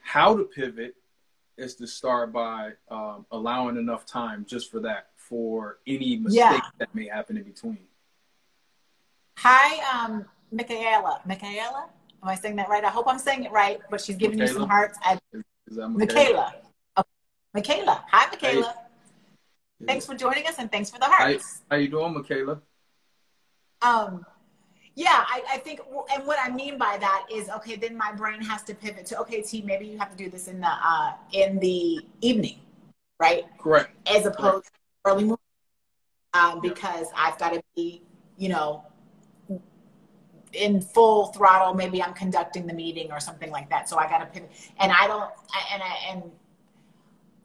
how 0.01 0.35
to 0.35 0.43
pivot 0.43 0.95
is 1.57 1.75
to 1.75 1.87
start 1.87 2.33
by 2.33 2.71
um, 2.89 3.25
allowing 3.31 3.77
enough 3.77 4.05
time 4.05 4.45
just 4.47 4.69
for 4.69 4.79
that, 4.81 5.07
for 5.15 5.79
any 5.87 6.17
mistake 6.17 6.39
yeah. 6.39 6.59
that 6.79 6.93
may 6.93 7.07
happen 7.07 7.37
in 7.37 7.43
between. 7.43 7.79
Hi, 9.37 10.05
um, 10.05 10.25
Michaela. 10.51 11.21
Michaela? 11.25 11.89
Am 12.23 12.29
I 12.29 12.35
saying 12.35 12.55
that 12.57 12.69
right? 12.69 12.83
I 12.83 12.89
hope 12.89 13.07
I'm 13.07 13.19
saying 13.19 13.43
it 13.43 13.51
right, 13.51 13.79
but 13.89 14.01
she's 14.01 14.15
giving 14.15 14.39
Michaela? 14.39 14.53
you 14.53 14.59
some 14.61 14.69
hearts. 14.69 14.97
I, 15.03 15.19
is, 15.33 15.43
is 15.67 15.77
Michaela? 15.77 15.97
Michaela. 15.97 16.53
Okay. 16.97 17.09
Michaela. 17.53 18.05
Hi, 18.11 18.27
Michaela. 18.29 18.75
Hey. 19.79 19.85
Thanks 19.85 20.05
for 20.05 20.15
joining 20.15 20.47
us 20.47 20.55
and 20.57 20.71
thanks 20.71 20.89
for 20.89 20.99
the 20.99 21.05
hearts. 21.05 21.61
How, 21.69 21.75
how 21.75 21.81
you 21.81 21.89
doing, 21.89 22.13
Michaela? 22.13 22.61
Um, 23.81 24.25
yeah, 24.95 25.25
I, 25.27 25.43
I, 25.51 25.57
think, 25.57 25.81
and 26.13 26.25
what 26.25 26.39
I 26.41 26.49
mean 26.49 26.77
by 26.77 26.97
that 26.99 27.25
is, 27.31 27.49
okay, 27.49 27.75
then 27.75 27.97
my 27.97 28.13
brain 28.13 28.41
has 28.41 28.63
to 28.63 28.73
pivot 28.73 29.05
to, 29.07 29.19
okay, 29.19 29.41
T, 29.41 29.61
maybe 29.61 29.85
you 29.85 29.97
have 29.97 30.09
to 30.09 30.15
do 30.15 30.29
this 30.29 30.47
in 30.47 30.61
the 30.61 30.71
uh, 30.71 31.13
in 31.33 31.59
the 31.59 31.99
evening, 32.21 32.59
right? 33.19 33.43
Correct. 33.59 33.91
As 34.07 34.25
opposed 34.25 34.37
Correct. 34.37 34.65
to 34.65 35.11
early 35.11 35.23
morning, 35.25 35.37
um, 36.33 36.61
because 36.61 37.07
yeah. 37.11 37.23
I've 37.27 37.37
got 37.37 37.53
to 37.53 37.61
be, 37.75 38.03
you 38.37 38.47
know, 38.47 38.85
in 40.53 40.79
full 40.79 41.27
throttle. 41.27 41.73
Maybe 41.73 42.01
I'm 42.01 42.13
conducting 42.13 42.65
the 42.65 42.73
meeting 42.73 43.11
or 43.11 43.19
something 43.19 43.51
like 43.51 43.69
that. 43.71 43.89
So 43.89 43.97
I 43.97 44.07
got 44.07 44.19
to 44.19 44.27
pivot, 44.27 44.49
and 44.79 44.93
I 44.93 45.07
don't, 45.07 45.29
and 45.73 45.83
I, 45.83 46.11
and 46.11 46.23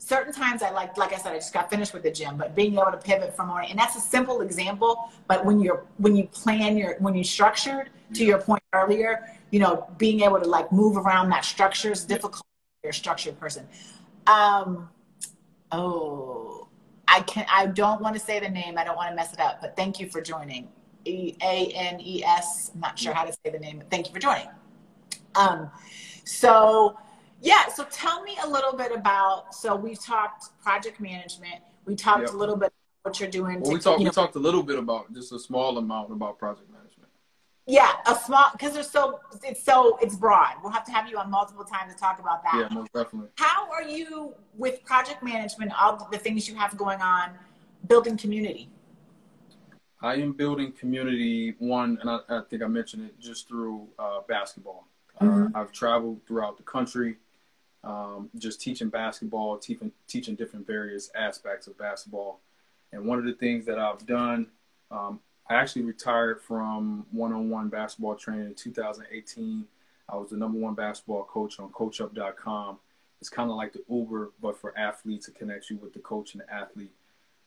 certain 0.00 0.32
times 0.32 0.62
I 0.62 0.70
like, 0.70 0.96
like 0.96 1.12
I 1.12 1.16
said, 1.16 1.32
I 1.32 1.36
just 1.36 1.52
got 1.52 1.68
finished 1.68 1.92
with 1.92 2.02
the 2.02 2.10
gym, 2.10 2.36
but 2.38 2.54
being 2.54 2.72
able 2.72 2.90
to 2.90 2.96
pivot 2.96 3.36
from 3.36 3.48
morning, 3.48 3.70
and 3.70 3.78
that's 3.78 3.96
a 3.96 4.00
simple 4.00 4.40
example. 4.40 5.10
But 5.28 5.44
when 5.44 5.60
you're, 5.60 5.84
when 5.98 6.16
you 6.16 6.26
plan 6.28 6.76
your, 6.76 6.96
when 6.98 7.14
you 7.14 7.22
structured 7.22 7.90
to 8.14 8.24
your 8.24 8.38
point 8.38 8.62
earlier, 8.72 9.28
you 9.50 9.60
know, 9.60 9.88
being 9.98 10.22
able 10.22 10.40
to 10.40 10.48
like 10.48 10.72
move 10.72 10.96
around 10.96 11.28
that 11.30 11.44
structure 11.44 11.92
is 11.92 12.04
difficult. 12.04 12.42
You're 12.82 12.90
a 12.90 12.94
structured 12.94 13.38
person. 13.38 13.68
Um, 14.26 14.88
oh, 15.70 16.68
I 17.06 17.20
can 17.22 17.44
I 17.52 17.66
don't 17.66 18.00
want 18.00 18.14
to 18.14 18.20
say 18.20 18.40
the 18.40 18.48
name. 18.48 18.78
I 18.78 18.84
don't 18.84 18.96
want 18.96 19.10
to 19.10 19.16
mess 19.16 19.34
it 19.34 19.40
up, 19.40 19.60
but 19.60 19.76
thank 19.76 20.00
you 20.00 20.08
for 20.08 20.22
joining. 20.22 20.68
E 21.04 21.36
A 21.42 21.72
N 21.74 22.00
E 22.00 22.24
S. 22.24 22.70
I'm 22.72 22.80
not 22.80 22.98
sure 22.98 23.12
how 23.12 23.24
to 23.24 23.32
say 23.32 23.50
the 23.50 23.58
name, 23.58 23.78
but 23.78 23.90
thank 23.90 24.06
you 24.06 24.14
for 24.14 24.20
joining. 24.20 24.48
Um, 25.34 25.70
so 26.24 26.96
yeah, 27.40 27.68
so 27.68 27.84
tell 27.84 28.22
me 28.22 28.36
a 28.42 28.48
little 28.48 28.74
bit 28.74 28.92
about. 28.92 29.54
So 29.54 29.74
we've 29.74 30.02
talked 30.02 30.58
project 30.62 31.00
management. 31.00 31.62
We 31.86 31.96
talked 31.96 32.22
yep. 32.22 32.34
a 32.34 32.36
little 32.36 32.56
bit 32.56 32.66
about 32.66 33.10
what 33.10 33.20
you're 33.20 33.30
doing. 33.30 33.60
Well, 33.60 33.70
to, 33.70 33.74
we 33.74 33.80
talked. 33.80 33.98
We 33.98 34.04
know, 34.04 34.10
talked 34.10 34.36
a 34.36 34.40
little 34.40 34.62
bit 34.62 34.78
about 34.78 35.12
just 35.14 35.32
a 35.32 35.38
small 35.38 35.78
amount 35.78 36.12
about 36.12 36.38
project 36.38 36.70
management. 36.70 37.08
Yeah, 37.66 37.92
a 38.06 38.14
small 38.14 38.50
because 38.52 38.74
there's 38.74 38.90
so 38.90 39.20
it's 39.42 39.62
so 39.62 39.98
it's 40.02 40.16
broad. 40.16 40.56
We'll 40.62 40.72
have 40.72 40.84
to 40.84 40.92
have 40.92 41.08
you 41.08 41.18
on 41.18 41.30
multiple 41.30 41.64
times 41.64 41.92
to 41.94 41.98
talk 41.98 42.18
about 42.18 42.42
that. 42.42 42.54
Yeah, 42.56 42.74
most 42.74 42.92
definitely. 42.92 43.30
How 43.36 43.70
are 43.70 43.84
you 43.84 44.34
with 44.56 44.84
project 44.84 45.22
management? 45.22 45.72
All 45.80 46.08
the 46.10 46.18
things 46.18 46.48
you 46.48 46.56
have 46.56 46.76
going 46.76 47.00
on, 47.00 47.30
building 47.88 48.16
community. 48.16 48.68
I 50.02 50.14
am 50.14 50.32
building 50.32 50.72
community. 50.72 51.54
One, 51.58 51.98
and 52.00 52.10
I, 52.10 52.18
I 52.28 52.40
think 52.48 52.62
I 52.62 52.66
mentioned 52.66 53.06
it 53.06 53.18
just 53.18 53.48
through 53.48 53.86
uh, 53.98 54.20
basketball. 54.28 54.88
Mm-hmm. 55.20 55.54
Uh, 55.54 55.60
I've 55.60 55.72
traveled 55.72 56.20
throughout 56.26 56.56
the 56.56 56.62
country 56.62 57.16
um, 57.84 58.28
just 58.36 58.60
teaching 58.60 58.88
basketball, 58.88 59.58
teaching 59.58 59.92
teaching 60.06 60.34
different 60.34 60.66
various 60.66 61.10
aspects 61.14 61.66
of 61.66 61.78
basketball. 61.78 62.40
And 62.92 63.06
one 63.06 63.18
of 63.18 63.24
the 63.24 63.32
things 63.32 63.64
that 63.66 63.78
I've 63.78 64.04
done, 64.06 64.48
um, 64.90 65.20
I 65.48 65.54
actually 65.54 65.82
retired 65.82 66.40
from 66.42 67.06
one-on-one 67.12 67.68
basketball 67.68 68.16
training 68.16 68.46
in 68.46 68.54
2018. 68.54 69.64
I 70.08 70.16
was 70.16 70.30
the 70.30 70.36
number 70.36 70.58
one 70.58 70.74
basketball 70.74 71.24
coach 71.24 71.60
on 71.60 71.70
CoachUp.com. 71.70 72.78
It's 73.20 73.28
kind 73.28 73.50
of 73.50 73.56
like 73.56 73.72
the 73.72 73.82
Uber, 73.88 74.30
but 74.42 74.58
for 74.58 74.76
athletes 74.76 75.26
to 75.26 75.32
connect 75.32 75.70
you 75.70 75.76
with 75.76 75.92
the 75.92 76.00
coach 76.00 76.34
and 76.34 76.42
the 76.42 76.52
athlete. 76.52 76.92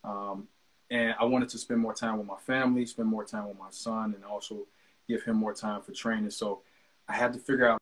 Um, 0.04 0.48
and 0.89 1.15
I 1.19 1.26
wanted 1.26 1.50
to 1.50 1.58
spend 1.58 1.80
more 1.80 1.93
time 1.93 2.17
with 2.17 2.28
my 2.28 2.38
family, 2.38 2.86
spend 2.86 3.10
more 3.10 3.26
time 3.26 3.48
with 3.48 3.58
my 3.58 3.72
son, 3.72 4.13
and 4.15 4.24
also 4.24 4.60
give 5.08 5.24
him 5.24 5.36
more 5.36 5.54
time 5.54 5.82
for 5.82 5.91
training. 5.91 6.30
So 6.30 6.62
I 7.08 7.15
had 7.15 7.34
to 7.34 7.39
figure 7.39 7.67
out 7.67 7.80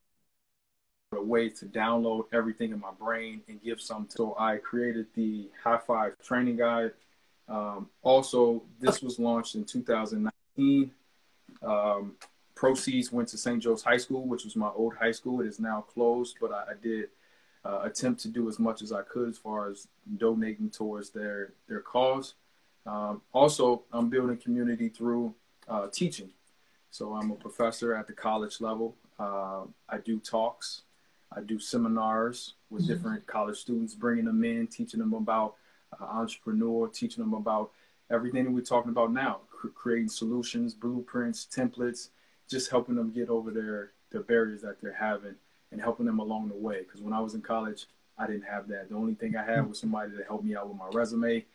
a 1.22 1.24
way 1.24 1.50
to 1.50 1.66
download 1.66 2.26
everything 2.34 2.72
in 2.72 2.80
my 2.80 2.92
brain 3.00 3.42
and 3.48 3.62
give 3.62 3.80
some. 3.80 4.08
So 4.10 4.36
I 4.40 4.58
created 4.58 5.06
the 5.14 5.50
High 5.64 5.78
Five 5.78 6.14
Training 6.24 6.58
Guide. 6.58 6.92
Um, 7.48 7.90
also, 8.02 8.64
this 8.80 9.02
was 9.02 9.20
launched 9.20 9.56
in 9.56 9.64
2019. 9.64 10.92
Um, 11.62 12.16
proceeds 12.56 13.12
went 13.12 13.30
to 13.30 13.38
St. 13.38 13.62
Joe's 13.62 13.84
High 13.84 13.98
School, 13.98 14.26
which 14.26 14.44
was 14.44 14.56
my 14.56 14.70
old 14.70 14.96
high 14.96 15.12
school. 15.12 15.42
It 15.42 15.48
is 15.48 15.60
now 15.60 15.82
closed, 15.82 16.38
but 16.42 16.52
I, 16.52 16.72
I 16.72 16.74
did 16.82 17.10
uh, 17.64 17.82
attempt 17.84 18.22
to 18.22 18.28
do 18.28 18.50
as 18.50 18.58
much 18.58 18.82
as 18.82 18.92
I 18.92 19.04
could 19.04 19.30
as 19.30 19.38
far 19.38 19.70
as 19.70 19.88
donating 20.18 20.70
towards 20.72 21.12
their 21.12 21.54
their 21.68 21.82
cause. 21.82 22.34
Um, 22.88 23.22
also, 23.32 23.84
I'm 23.94 24.10
building 24.10 24.38
community 24.38 24.90
through 24.90 25.36
uh, 25.68 25.88
teaching. 25.92 26.32
So 26.90 27.14
I'm 27.14 27.30
a 27.32 27.36
professor 27.36 27.96
at 27.96 28.08
the 28.08 28.14
college 28.14 28.60
level. 28.60 28.96
Uh, 29.20 29.66
I 29.88 30.00
do 30.04 30.20
talks 30.20 30.82
I 31.32 31.42
do 31.42 31.60
seminars 31.60 32.56
with 32.70 32.84
mm-hmm. 32.84 32.94
different 32.94 33.28
college 33.28 33.58
students, 33.58 33.96
bringing 33.96 34.26
them 34.26 34.44
in, 34.44 34.68
teaching 34.68 35.00
them 35.00 35.14
about 35.14 35.56
uh, 36.00 36.04
entrepreneur, 36.04 36.88
teaching 36.88 37.24
them 37.24 37.34
about 37.34 37.72
everything 38.10 38.46
that 38.46 38.52
we're 38.52 38.62
talking 38.62 38.92
about 38.92 39.14
now, 39.14 39.42
c- 39.62 39.70
creating 39.74 40.10
solutions, 40.10 40.74
blueprints, 40.74 41.46
templates, 41.46 42.10
just 42.50 42.70
helping 42.70 42.96
them 42.96 43.12
get 43.12 43.30
over 43.30 43.52
their 43.52 43.92
the 44.12 44.20
barriers 44.20 44.62
that 44.62 44.82
they're 44.82 44.94
having 44.94 45.36
and 45.72 45.82
helping 45.82 46.06
them 46.06 46.20
along 46.20 46.50
the 46.50 46.56
way. 46.56 46.80
Because 46.80 47.02
when 47.02 47.14
I 47.14 47.22
was 47.22 47.34
in 47.34 47.42
college, 47.42 47.86
I 48.18 48.28
didn't 48.28 48.44
have 48.44 48.68
that. 48.68 48.90
The 48.90 48.96
only 48.96 49.14
thing 49.14 49.36
I 49.36 49.44
had 49.44 49.68
was 49.68 49.80
somebody 49.80 50.12
to 50.18 50.24
help 50.24 50.44
me 50.44 50.56
out 50.56 50.68
with 50.68 50.78
my 50.78 50.90
resume. 50.92 51.46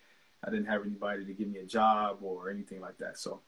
I 0.43 0.51
didn't 0.51 0.67
have 0.67 0.85
anybody 0.85 1.25
to 1.25 1.33
give 1.33 1.49
me 1.49 1.59
a 1.59 1.67
job 1.67 2.19
or 2.23 2.51
anything 2.51 2.81
like 2.81 2.97
that. 2.99 3.19
So 3.19 3.41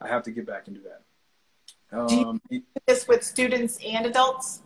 I 0.00 0.08
have 0.08 0.22
to 0.24 0.30
get 0.30 0.46
back 0.46 0.66
and 0.66 0.76
do 0.76 0.82
that. 0.82 1.98
Um, 1.98 2.06
do 2.06 2.14
you 2.16 2.26
um, 2.26 2.42
do 2.50 2.62
this 2.86 3.08
with 3.08 3.24
students 3.24 3.78
and 3.84 4.06
adults? 4.06 4.62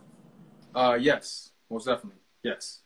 Uh, 0.75 0.97
yes, 0.99 1.51
most 1.69 1.85
definitely. 1.85 2.19
Yes. 2.43 2.81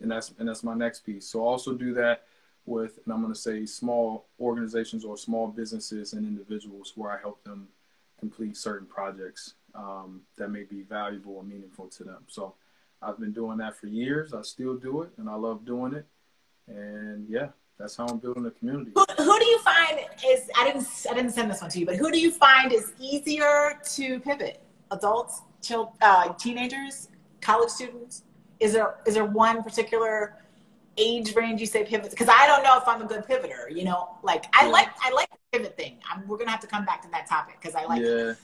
And 0.00 0.10
that's 0.10 0.32
and 0.38 0.48
that's 0.48 0.62
my 0.62 0.74
next 0.74 1.00
piece. 1.00 1.26
So 1.26 1.40
I 1.40 1.48
also 1.48 1.74
do 1.74 1.92
that 1.94 2.24
with, 2.64 2.98
and 3.04 3.12
I'm 3.12 3.20
going 3.20 3.32
to 3.32 3.38
say 3.38 3.66
small 3.66 4.26
organizations 4.38 5.04
or 5.04 5.16
small 5.16 5.48
businesses 5.48 6.12
and 6.12 6.26
individuals 6.26 6.92
where 6.94 7.10
I 7.10 7.18
help 7.18 7.42
them 7.44 7.68
complete 8.20 8.56
certain 8.56 8.86
projects 8.86 9.54
um, 9.74 10.20
that 10.36 10.48
may 10.48 10.62
be 10.62 10.82
valuable 10.82 11.40
and 11.40 11.48
meaningful 11.48 11.88
to 11.88 12.04
them. 12.04 12.22
So 12.28 12.54
I've 13.00 13.18
been 13.18 13.32
doing 13.32 13.58
that 13.58 13.76
for 13.76 13.88
years. 13.88 14.32
I 14.32 14.42
still 14.42 14.76
do 14.76 15.02
it, 15.02 15.10
and 15.18 15.28
I 15.28 15.34
love 15.34 15.64
doing 15.64 15.94
it. 15.94 16.06
And 16.68 17.28
yeah, 17.28 17.48
that's 17.78 17.96
how 17.96 18.06
I'm 18.06 18.18
building 18.18 18.46
a 18.46 18.50
community. 18.52 18.92
Who, 18.94 19.04
who 19.18 19.38
do 19.38 19.44
you 19.44 19.58
find 19.58 19.98
is 20.24 20.48
I 20.56 20.64
didn't 20.64 20.86
I 21.10 21.14
didn't 21.14 21.32
send 21.32 21.50
this 21.50 21.60
one 21.60 21.70
to 21.70 21.80
you, 21.80 21.86
but 21.86 21.96
who 21.96 22.12
do 22.12 22.20
you 22.20 22.30
find 22.30 22.72
is 22.72 22.92
easier 23.00 23.80
to 23.94 24.20
pivot? 24.20 24.62
Adults, 24.92 25.42
children, 25.62 25.94
uh, 26.02 26.32
teenagers, 26.34 27.08
college 27.42 27.70
students? 27.70 28.22
Is 28.60 28.72
there 28.72 28.94
is 29.06 29.14
there 29.14 29.24
one 29.24 29.62
particular 29.62 30.38
age 30.96 31.34
range 31.34 31.60
you 31.60 31.66
say 31.66 31.84
pivot? 31.84 32.10
Because 32.10 32.28
I 32.28 32.46
don't 32.46 32.62
know 32.62 32.78
if 32.78 32.86
I'm 32.86 33.02
a 33.02 33.06
good 33.06 33.26
pivoter. 33.26 33.74
You 33.74 33.84
know, 33.84 34.16
like 34.22 34.46
I 34.54 34.64
yeah. 34.64 34.72
like 34.72 34.88
I 35.02 35.10
like 35.10 35.28
the 35.30 35.58
pivot 35.58 35.76
thing. 35.76 35.98
I'm, 36.10 36.26
we're 36.26 36.38
gonna 36.38 36.50
have 36.50 36.60
to 36.60 36.66
come 36.66 36.84
back 36.84 37.02
to 37.02 37.10
that 37.10 37.28
topic 37.28 37.58
because 37.60 37.74
I 37.74 37.84
like. 37.84 38.02
Yeah. 38.02 38.34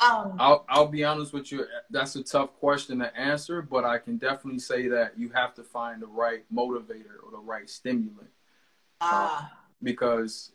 Um, 0.00 0.36
I'll 0.38 0.64
I'll 0.68 0.88
be 0.88 1.04
honest 1.04 1.32
with 1.32 1.50
you. 1.50 1.66
That's 1.90 2.16
a 2.16 2.22
tough 2.22 2.54
question 2.54 2.98
to 2.98 3.16
answer, 3.16 3.62
but 3.62 3.84
I 3.84 3.98
can 3.98 4.18
definitely 4.18 4.58
say 4.58 4.88
that 4.88 5.18
you 5.18 5.30
have 5.30 5.54
to 5.54 5.62
find 5.62 6.02
the 6.02 6.06
right 6.06 6.44
motivator 6.52 7.16
or 7.24 7.30
the 7.32 7.38
right 7.38 7.68
stimulant. 7.70 8.28
Ah. 9.00 9.46
Uh, 9.46 9.56
because 9.82 10.52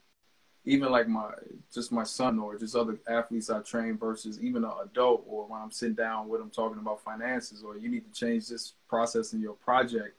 even 0.70 0.92
like 0.92 1.08
my 1.08 1.32
just 1.74 1.92
my 1.92 2.04
son 2.04 2.38
or 2.38 2.56
just 2.56 2.76
other 2.76 3.00
athletes 3.08 3.50
I 3.50 3.60
train 3.62 3.98
versus 3.98 4.40
even 4.40 4.64
an 4.64 4.72
adult 4.84 5.24
or 5.28 5.48
when 5.48 5.60
I'm 5.60 5.72
sitting 5.72 5.96
down 5.96 6.30
with 6.30 6.42
them 6.42 6.52
talking 6.52 6.78
about 6.78 7.04
finances 7.04 7.64
or 7.64 7.76
you 7.76 7.90
need 7.90 8.06
to 8.06 8.20
change 8.20 8.48
this 8.48 8.74
process 8.88 9.34
in 9.34 9.42
your 9.42 9.54
project, 9.54 10.16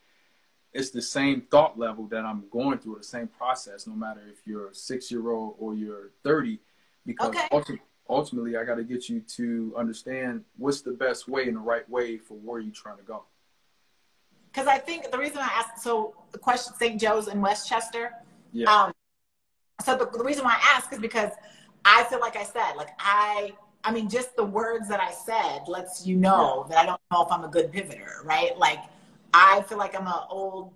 it's 0.72 0.90
the 0.90 1.02
same 1.02 1.42
thought 1.42 1.78
level 1.78 2.06
that 2.08 2.24
I'm 2.24 2.44
going 2.50 2.78
through, 2.78 2.96
the 2.96 3.04
same 3.04 3.28
process, 3.28 3.86
no 3.86 3.94
matter 3.94 4.22
if 4.28 4.44
you're 4.44 4.68
a 4.68 4.74
six 4.74 5.08
year 5.10 5.30
old 5.30 5.54
or 5.60 5.74
you're 5.74 6.10
30, 6.24 6.58
because 7.06 7.28
okay. 7.28 7.46
ultimately, 7.52 7.86
ultimately 8.08 8.56
I 8.56 8.64
got 8.64 8.74
to 8.74 8.84
get 8.84 9.08
you 9.08 9.20
to 9.20 9.72
understand 9.78 10.44
what's 10.56 10.82
the 10.82 10.92
best 10.92 11.28
way 11.28 11.46
and 11.46 11.56
the 11.56 11.60
right 11.60 11.88
way 11.88 12.18
for 12.18 12.34
where 12.34 12.58
you're 12.58 12.74
trying 12.74 12.96
to 12.96 13.04
go. 13.04 13.22
Because 14.52 14.66
I 14.66 14.78
think 14.78 15.12
the 15.12 15.18
reason 15.18 15.38
I 15.38 15.48
asked, 15.52 15.84
so 15.84 16.16
the 16.32 16.38
question, 16.38 16.74
St. 16.76 17.00
Joe's 17.00 17.28
in 17.28 17.40
Westchester. 17.40 18.10
Yeah. 18.52 18.68
Um, 18.68 18.92
so 19.80 19.96
the, 19.96 20.06
the 20.06 20.24
reason 20.24 20.44
why 20.44 20.56
I 20.60 20.76
ask 20.76 20.92
is 20.92 20.98
because 20.98 21.32
I 21.84 22.04
feel 22.04 22.20
like 22.20 22.36
I 22.36 22.44
said, 22.44 22.72
like 22.76 22.90
I, 22.98 23.52
I 23.84 23.92
mean, 23.92 24.08
just 24.08 24.36
the 24.36 24.44
words 24.44 24.88
that 24.88 25.00
I 25.00 25.10
said 25.10 25.68
lets 25.68 26.06
you 26.06 26.16
know 26.16 26.66
that 26.68 26.78
I 26.78 26.86
don't 26.86 27.00
know 27.10 27.22
if 27.22 27.32
I'm 27.32 27.44
a 27.44 27.48
good 27.48 27.72
pivoter, 27.72 28.24
right? 28.24 28.56
Like 28.58 28.80
I 29.32 29.62
feel 29.62 29.78
like 29.78 29.98
I'm 29.98 30.06
an 30.06 30.14
old 30.28 30.72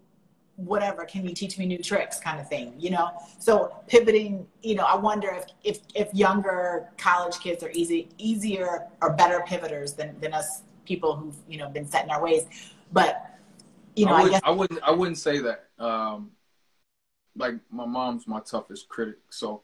whatever 0.57 1.05
can 1.05 1.27
you 1.27 1.35
teach 1.35 1.59
me 1.59 1.67
new 1.67 1.79
tricks 1.79 2.21
kind 2.21 2.41
of 2.41 2.49
thing 2.49 2.73
you 2.79 2.89
know? 2.89 3.11
So 3.41 3.75
pivoting 3.89 4.47
you 4.63 4.77
know 4.77 4.85
i 4.85 4.95
wonder 4.95 5.29
if 5.31 5.47
if 5.65 5.81
if 5.97 6.15
younger 6.15 6.89
college 6.97 7.41
kids 7.41 7.65
are 7.65 7.71
easy 7.73 8.09
easier 8.19 8.87
or 9.03 9.11
better 9.11 9.43
pivoters 9.47 9.95
than 9.95 10.15
than 10.21 10.33
us 10.33 10.63
people 10.85 11.17
who've 11.17 11.35
you 11.49 11.59
know 11.59 11.69
been 11.69 11.87
set 11.87 12.05
in 12.05 12.11
our 12.11 12.23
ways. 12.23 12.45
But 12.93 13.35
you 13.97 14.07
know 14.07 14.13
i, 14.13 14.23
would, 14.23 14.29
I 14.29 14.33
guess 14.33 14.41
i 14.45 14.51
wouldn't 14.51 14.83
i 14.83 14.91
wouldn't 14.91 15.19
say 15.19 15.39
that 15.39 15.69
um 15.79 16.31
like 17.37 17.55
my 17.71 17.87
mom's 17.87 18.27
my 18.27 18.41
toughest 18.41 18.89
critic 18.89 19.17
so 19.31 19.63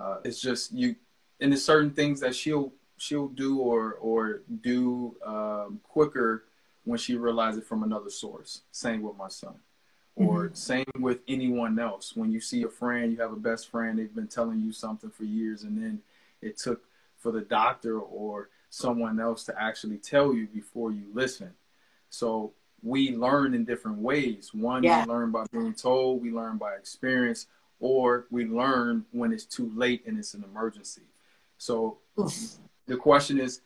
uh 0.00 0.18
it's 0.24 0.40
just 0.40 0.72
you 0.72 0.94
and 1.40 1.52
there's 1.52 1.64
certain 1.64 1.90
things 1.90 2.20
that 2.20 2.34
she'll 2.34 2.72
she'll 2.96 3.28
do 3.28 3.58
or 3.58 3.94
or 3.94 4.42
do 4.62 5.16
um 5.24 5.80
quicker 5.82 6.44
when 6.84 6.98
she 6.98 7.16
realizes 7.16 7.60
it 7.60 7.66
from 7.66 7.82
another 7.82 8.10
source. 8.10 8.62
Same 8.70 9.02
with 9.02 9.16
my 9.16 9.28
son. 9.28 9.54
Or 10.16 10.46
mm-hmm. 10.46 10.54
same 10.54 10.84
with 10.98 11.20
anyone 11.26 11.78
else. 11.78 12.14
When 12.14 12.30
you 12.30 12.40
see 12.40 12.62
a 12.62 12.68
friend 12.68 13.10
you 13.12 13.20
have 13.20 13.32
a 13.32 13.36
best 13.36 13.70
friend 13.70 13.98
they've 13.98 14.14
been 14.14 14.28
telling 14.28 14.60
you 14.60 14.72
something 14.72 15.10
for 15.10 15.24
years 15.24 15.62
and 15.64 15.76
then 15.76 16.00
it 16.40 16.56
took 16.56 16.82
for 17.18 17.32
the 17.32 17.40
doctor 17.40 17.98
or 17.98 18.50
someone 18.70 19.18
else 19.18 19.44
to 19.44 19.60
actually 19.60 19.98
tell 19.98 20.34
you 20.34 20.46
before 20.46 20.92
you 20.92 21.06
listen. 21.12 21.52
So 22.10 22.52
we 22.84 23.16
learn 23.16 23.54
in 23.54 23.64
different 23.64 23.98
ways 23.98 24.52
one 24.54 24.82
yeah. 24.82 25.04
we 25.04 25.12
learn 25.12 25.30
by 25.32 25.44
being 25.50 25.74
told 25.74 26.22
we 26.22 26.30
learn 26.30 26.56
by 26.56 26.74
experience 26.74 27.46
or 27.80 28.26
we 28.30 28.44
learn 28.44 29.04
when 29.10 29.32
it's 29.32 29.44
too 29.44 29.72
late 29.74 30.04
and 30.06 30.18
it's 30.18 30.34
an 30.34 30.44
emergency 30.44 31.02
so 31.58 31.98
Oof. 32.20 32.32
the 32.86 32.96
question 32.96 33.40
is 33.40 33.62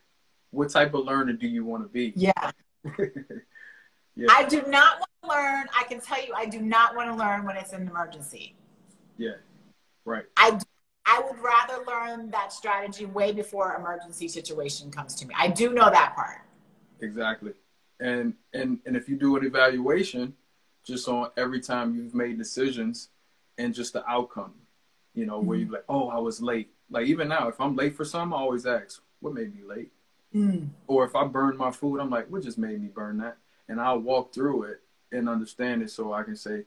what 0.50 0.70
type 0.70 0.94
of 0.94 1.04
learner 1.04 1.34
do 1.34 1.46
you 1.46 1.64
want 1.64 1.82
to 1.82 1.88
be 1.88 2.12
yeah 2.16 2.50
Yeah. 4.18 4.26
I 4.30 4.42
do 4.44 4.62
not 4.66 4.98
want 4.98 5.10
to 5.22 5.28
learn. 5.28 5.66
I 5.78 5.84
can 5.84 6.00
tell 6.00 6.20
you, 6.20 6.34
I 6.34 6.44
do 6.44 6.60
not 6.60 6.96
want 6.96 7.08
to 7.08 7.14
learn 7.14 7.44
when 7.44 7.56
it's 7.56 7.72
an 7.72 7.86
emergency. 7.86 8.56
Yeah, 9.16 9.36
right. 10.04 10.24
I 10.36 10.58
I 11.06 11.22
would 11.22 11.38
rather 11.38 11.84
learn 11.86 12.28
that 12.32 12.52
strategy 12.52 13.06
way 13.06 13.30
before 13.30 13.76
emergency 13.76 14.26
situation 14.26 14.90
comes 14.90 15.14
to 15.16 15.26
me. 15.26 15.34
I 15.38 15.46
do 15.46 15.72
know 15.72 15.88
that 15.88 16.16
part. 16.16 16.40
Exactly, 17.00 17.52
and 18.00 18.34
and 18.52 18.78
and 18.86 18.96
if 18.96 19.08
you 19.08 19.16
do 19.16 19.36
an 19.36 19.44
evaluation, 19.44 20.34
just 20.84 21.08
on 21.08 21.30
every 21.36 21.60
time 21.60 21.94
you've 21.94 22.14
made 22.14 22.38
decisions, 22.38 23.08
and 23.58 23.74
just 23.74 23.92
the 23.92 24.08
outcome, 24.08 24.54
you 25.14 25.26
know, 25.26 25.38
mm-hmm. 25.38 25.46
where 25.46 25.58
you're 25.58 25.70
like, 25.70 25.84
oh, 25.88 26.08
I 26.08 26.18
was 26.18 26.40
late. 26.40 26.70
Like 26.90 27.06
even 27.06 27.28
now, 27.28 27.48
if 27.48 27.60
I'm 27.60 27.76
late 27.76 27.96
for 27.96 28.04
something, 28.04 28.36
I 28.36 28.40
always 28.40 28.66
ask, 28.66 29.02
what 29.20 29.34
made 29.34 29.54
me 29.54 29.62
late? 29.62 29.92
Mm. 30.34 30.68
Or 30.86 31.04
if 31.04 31.14
I 31.14 31.24
burn 31.24 31.56
my 31.56 31.70
food, 31.70 32.00
I'm 32.00 32.10
like, 32.10 32.30
what 32.30 32.42
just 32.42 32.58
made 32.58 32.80
me 32.80 32.88
burn 32.88 33.18
that? 33.18 33.38
and 33.68 33.80
I'll 33.80 33.98
walk 33.98 34.32
through 34.32 34.64
it 34.64 34.80
and 35.12 35.28
understand 35.28 35.82
it 35.82 35.90
so 35.90 36.12
I 36.12 36.22
can 36.22 36.36
say 36.36 36.64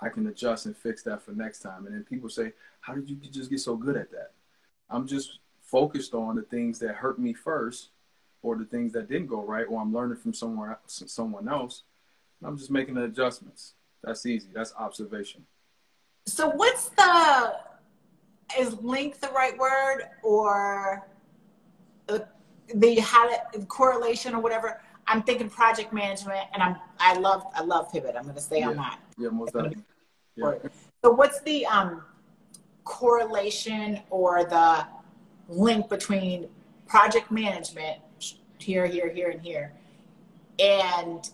I 0.00 0.08
can 0.08 0.26
adjust 0.26 0.66
and 0.66 0.76
fix 0.76 1.02
that 1.02 1.22
for 1.22 1.32
next 1.32 1.60
time. 1.60 1.86
And 1.86 1.94
then 1.94 2.04
people 2.04 2.28
say, 2.28 2.52
"How 2.80 2.94
did 2.94 3.08
you 3.08 3.16
just 3.16 3.50
get 3.50 3.60
so 3.60 3.76
good 3.76 3.96
at 3.96 4.10
that?" 4.12 4.32
I'm 4.88 5.06
just 5.06 5.40
focused 5.60 6.14
on 6.14 6.36
the 6.36 6.42
things 6.42 6.78
that 6.80 6.96
hurt 6.96 7.18
me 7.18 7.34
first, 7.34 7.90
or 8.42 8.56
the 8.56 8.64
things 8.64 8.92
that 8.92 9.08
didn't 9.08 9.26
go 9.26 9.42
right, 9.42 9.66
or 9.68 9.80
I'm 9.80 9.92
learning 9.92 10.16
from 10.16 10.32
somewhere 10.32 10.78
someone 10.86 11.48
else. 11.48 11.82
I'm 12.42 12.56
just 12.56 12.70
making 12.70 12.94
the 12.94 13.04
adjustments. 13.04 13.74
That's 14.02 14.24
easy. 14.24 14.48
That's 14.54 14.72
observation. 14.78 15.44
So 16.26 16.48
what's 16.48 16.88
the 16.90 17.56
is 18.58 18.74
link 18.80 19.20
the 19.20 19.28
right 19.28 19.56
word 19.58 20.04
or 20.22 21.06
the, 22.06 22.26
the 22.74 22.96
how 22.96 23.30
correlation 23.68 24.34
or 24.34 24.40
whatever? 24.40 24.80
I'm 25.06 25.22
thinking 25.22 25.50
project 25.50 25.92
management, 25.92 26.46
and 26.54 26.62
I'm 26.62 26.76
I 26.98 27.14
love 27.18 27.44
I 27.54 27.62
love 27.62 27.92
pivot. 27.92 28.14
I'm 28.16 28.22
going 28.22 28.36
to 28.36 28.40
stay 28.40 28.60
yeah. 28.60 28.68
on 28.68 28.76
that. 28.76 29.00
Yeah, 29.18 29.30
most 29.30 29.52
definitely. 29.52 29.82
Yeah. 30.36 30.54
So, 31.04 31.10
what's 31.10 31.40
the 31.40 31.66
um, 31.66 32.02
correlation 32.84 34.00
or 34.10 34.44
the 34.44 34.86
link 35.48 35.88
between 35.88 36.48
project 36.86 37.30
management 37.30 37.98
here, 38.62 38.86
here, 38.86 39.08
here, 39.08 39.30
and 39.30 39.40
here, 39.40 39.72
and 40.58 41.28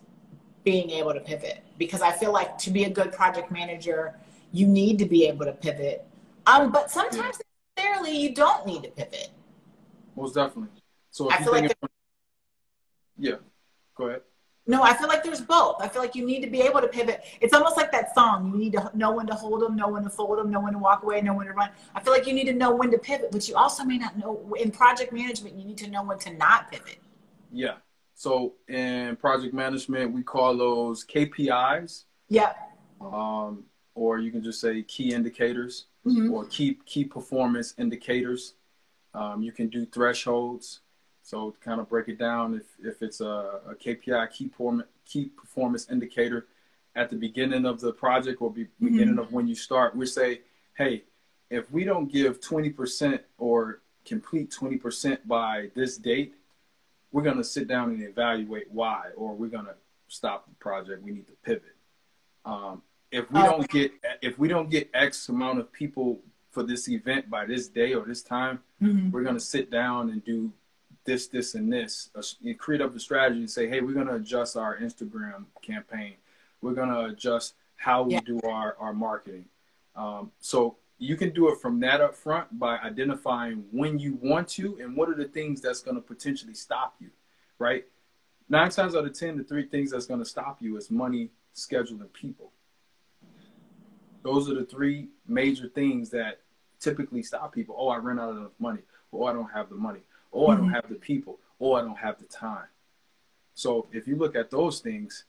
being 0.65 0.91
able 0.91 1.15
to 1.15 1.21
pivot? 1.21 1.63
Because 1.79 2.03
I 2.03 2.13
feel 2.13 2.33
like 2.33 2.59
to 2.59 2.71
be 2.71 2.85
a 2.85 2.91
good 2.91 3.13
project 3.13 3.51
manager, 3.51 4.15
you 4.53 4.67
need 4.67 4.99
to 4.99 5.07
be 5.07 5.27
able 5.27 5.45
to 5.45 5.53
pivot. 5.53 6.07
Um, 6.47 6.71
but 6.71 6.91
sometimes 6.91 7.41
necessarily 7.77 8.17
you 8.17 8.35
don't 8.35 8.67
need 8.67 8.83
to 8.85 8.91
pivot. 8.91 9.31
Most 10.17 10.35
definitely. 10.35 10.71
So 11.11 11.31
I 11.31 11.43
feel 11.43 11.53
like 11.53 11.73
yeah. 13.19 13.37
Go 13.97 14.09
ahead. 14.09 14.23
No, 14.69 14.83
I 14.83 14.95
feel 14.95 15.07
like 15.07 15.23
there's 15.23 15.41
both. 15.41 15.77
I 15.81 15.87
feel 15.87 16.03
like 16.03 16.17
you 16.17 16.27
need 16.27 16.41
to 16.41 16.51
be 16.51 16.61
able 16.61 16.81
to 16.81 16.89
pivot. 16.89 17.23
It's 17.41 17.55
almost 17.55 17.77
like 17.77 17.93
that 17.93 18.13
song. 18.15 18.51
You 18.53 18.59
need 18.59 18.73
to 18.73 18.91
know 18.95 19.13
when 19.13 19.27
to 19.29 19.35
hold 19.35 19.63
them, 19.63 19.77
know 19.77 19.89
when 19.89 20.03
to 20.03 20.11
fold 20.11 20.39
them, 20.39 20.51
know 20.51 20.61
when 20.61 20.73
to 20.73 20.79
walk 20.79 21.05
away, 21.05 21.21
know 21.21 21.35
when 21.35 21.47
to 21.47 21.53
run. 21.53 21.71
I 21.95 22.01
feel 22.01 22.13
like 22.13 22.27
you 22.27 22.33
need 22.33 22.47
to 22.47 22.53
know 22.53 22.75
when 22.75 22.91
to 22.91 22.99
pivot, 22.99 23.31
but 23.31 23.49
you 23.49 23.55
also 23.55 23.85
may 23.85 23.97
not 23.97 24.19
know 24.19 24.55
in 24.59 24.73
project 24.73 25.13
management, 25.13 25.55
you 25.55 25.65
need 25.65 25.79
to 25.79 25.89
know 25.89 26.03
when 26.03 26.19
to 26.19 26.33
not 26.35 26.71
pivot. 26.71 26.99
Yeah. 27.57 27.77
So 28.15 28.55
in 28.69 29.17
project 29.17 29.55
management, 29.55 30.13
we 30.13 30.23
call 30.23 30.57
those 30.57 31.05
KPIs. 31.05 32.05
Yeah. 32.29 32.53
Um, 33.01 33.65
or 33.95 34.19
you 34.19 34.31
can 34.31 34.43
just 34.43 34.61
say 34.61 34.83
key 34.83 35.13
indicators 35.13 35.87
mm-hmm. 36.07 36.33
or 36.33 36.45
key 36.47 36.79
key 36.85 37.05
performance 37.05 37.75
indicators. 37.79 38.55
Um, 39.15 39.43
you 39.43 39.53
can 39.53 39.69
do 39.69 39.87
thresholds. 39.87 40.81
So 41.23 41.51
to 41.51 41.59
kind 41.59 41.81
of 41.81 41.89
break 41.89 42.09
it 42.09 42.19
down, 42.19 42.55
if, 42.55 42.87
if 42.87 43.03
it's 43.03 43.21
a, 43.21 43.61
a 43.69 43.75
KPI, 43.75 44.31
key, 44.31 44.49
performance, 44.49 44.89
key 45.05 45.27
performance 45.27 45.89
indicator 45.91 46.47
at 46.95 47.11
the 47.11 47.17
beginning 47.17 47.67
of 47.67 47.81
the 47.81 47.93
project 47.93 48.41
or 48.41 48.53
be, 48.53 48.65
mm-hmm. 48.65 48.87
beginning 48.87 49.19
of 49.19 49.33
when 49.33 49.49
you 49.49 49.55
start, 49.55 49.97
we 49.97 50.07
say, 50.07 50.43
hey, 50.77 51.03
if 51.51 51.71
we 51.73 51.85
don't 51.85 52.13
give 52.13 52.41
20% 52.41 53.21
or 53.39 53.81
complete 54.05 54.51
20% 54.51 55.19
by 55.27 55.71
this 55.75 55.97
date, 55.97 56.35
we're 57.17 57.23
going 57.23 57.39
to 57.39 57.45
sit 57.45 57.67
down 57.67 57.89
and 57.89 58.03
evaluate 58.03 58.71
why, 58.71 59.07
or 59.17 59.35
we're 59.35 59.49
going 59.49 59.65
to 59.65 59.75
stop 60.07 60.47
the 60.47 60.55
project. 60.57 61.03
We 61.03 61.13
need 61.13 61.27
to 61.29 61.33
pivot. 61.43 61.75
Um, 62.45 62.83
if 63.11 63.33
we 63.33 63.41
don't 63.41 63.67
get 63.71 63.93
if 64.21 64.39
we 64.39 64.49
don't 64.49 64.69
get 64.69 64.91
X 64.93 65.31
amount 65.31 65.59
of 65.59 65.73
people 65.73 66.21
for 66.51 66.63
this 66.63 66.91
event 66.91 67.31
by 67.31 67.47
this 67.47 67.69
day 67.69 67.95
or 67.95 68.05
this 68.05 68.21
time, 68.21 68.59
mm-hmm. 68.83 69.11
we're 69.11 69.23
going 69.23 69.35
to 69.35 69.41
sit 69.41 69.71
down 69.71 70.11
and 70.11 70.23
do 70.27 70.53
this, 71.07 71.27
this, 71.29 71.55
and 71.55 71.73
this. 71.73 72.11
You 72.43 72.55
create 72.55 72.83
up 72.83 72.93
the 72.93 73.01
strategy 73.01 73.41
and 73.41 73.51
say, 73.51 73.67
hey, 73.67 73.81
we're 73.81 73.95
going 73.95 74.09
to 74.09 74.17
adjust 74.17 74.55
our 74.59 74.77
Instagram 74.77 75.47
campaign. 75.63 76.17
We're 76.61 76.75
going 76.75 76.91
to 76.91 77.07
adjust 77.07 77.55
how 77.77 78.03
we 78.03 78.13
yeah. 78.13 78.21
do 78.27 78.39
our, 78.45 78.77
our 78.79 78.93
marketing. 78.93 79.47
Um, 79.95 80.33
so 80.41 80.77
you 80.99 81.17
can 81.17 81.31
do 81.31 81.49
it 81.49 81.61
from 81.61 81.81
that 81.81 82.01
up 82.01 82.15
front 82.15 82.59
by 82.59 82.79
identifying 82.79 83.65
when 83.71 83.99
you 83.99 84.19
want 84.23 84.49
to 84.49 84.79
and 84.81 84.97
what 84.97 85.09
are 85.09 85.15
the 85.15 85.27
things 85.27 85.61
that's 85.61 85.81
going 85.81 85.97
to 85.97 86.01
potentially 86.01 86.55
stop 86.55 86.95
you, 87.01 87.11
right? 87.59 87.85
Nine 88.49 88.71
times 88.71 88.95
out 88.95 89.05
of 89.05 89.19
10, 89.19 89.37
the 89.37 89.45
three 89.45 89.67
things 89.67 89.91
that's 89.91 90.07
going 90.07 90.21
to 90.21 90.27
stop 90.27 90.63
you 90.63 90.77
is 90.77 90.91
money, 90.91 91.31
schedule, 91.53 92.01
and 92.01 92.13
people. 92.13 92.53
Those 94.23 94.51
are 94.51 94.55
the 94.55 94.65
three 94.65 95.09
major 95.27 95.69
things 95.69 96.11
that 96.11 96.41
typically 96.81 97.23
stop 97.23 97.55
people. 97.55 97.77
Oh, 97.79 97.89
I 97.89 97.99
ran 97.99 98.19
out 98.19 98.31
of 98.31 98.37
enough 98.39 98.53
money. 98.59 98.81
Oh, 99.13 99.25
I 99.25 99.33
don't 99.33 99.51
have 99.51 99.69
the 99.69 99.77
money 99.77 100.01
or 100.37 100.53
I 100.53 100.57
don't 100.57 100.67
mm-hmm. 100.67 100.75
have 100.75 100.89
the 100.89 100.97
people, 100.97 101.39
Oh, 101.61 101.73
I 101.73 101.81
don't 101.81 101.97
have 101.97 102.19
the 102.19 102.27
time. 102.27 102.67
So 103.55 103.87
if 103.93 104.07
you 104.07 104.17
look 104.17 104.37
at 104.37 104.51
those 104.51 104.81
things, 104.81 105.25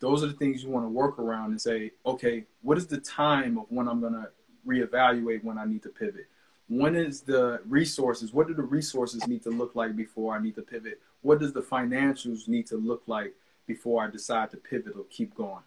those 0.00 0.22
are 0.22 0.26
the 0.26 0.34
things 0.34 0.62
you 0.62 0.68
want 0.68 0.84
to 0.84 0.90
work 0.90 1.18
around 1.18 1.52
and 1.52 1.60
say, 1.60 1.92
okay, 2.04 2.44
what 2.60 2.76
is 2.76 2.86
the 2.86 2.98
time 2.98 3.56
of 3.56 3.64
when 3.70 3.88
I'm 3.88 4.00
going 4.00 4.12
to 4.12 4.28
reevaluate 4.66 5.42
when 5.44 5.58
I 5.58 5.64
need 5.64 5.82
to 5.82 5.88
pivot? 5.88 6.26
when 6.68 6.96
is 6.96 7.20
the 7.20 7.60
resources 7.66 8.32
what 8.32 8.48
do 8.48 8.54
the 8.54 8.62
resources 8.62 9.26
need 9.26 9.42
to 9.42 9.50
look 9.50 9.74
like 9.74 9.94
before 9.94 10.34
i 10.34 10.40
need 10.40 10.54
to 10.54 10.62
pivot? 10.62 11.00
What 11.20 11.38
does 11.38 11.52
the 11.52 11.60
financials 11.60 12.48
need 12.48 12.66
to 12.68 12.76
look 12.76 13.02
like 13.06 13.34
before 13.66 14.02
i 14.02 14.10
decide 14.10 14.50
to 14.52 14.56
pivot 14.56 14.94
or 14.96 15.04
keep 15.10 15.34
going? 15.34 15.62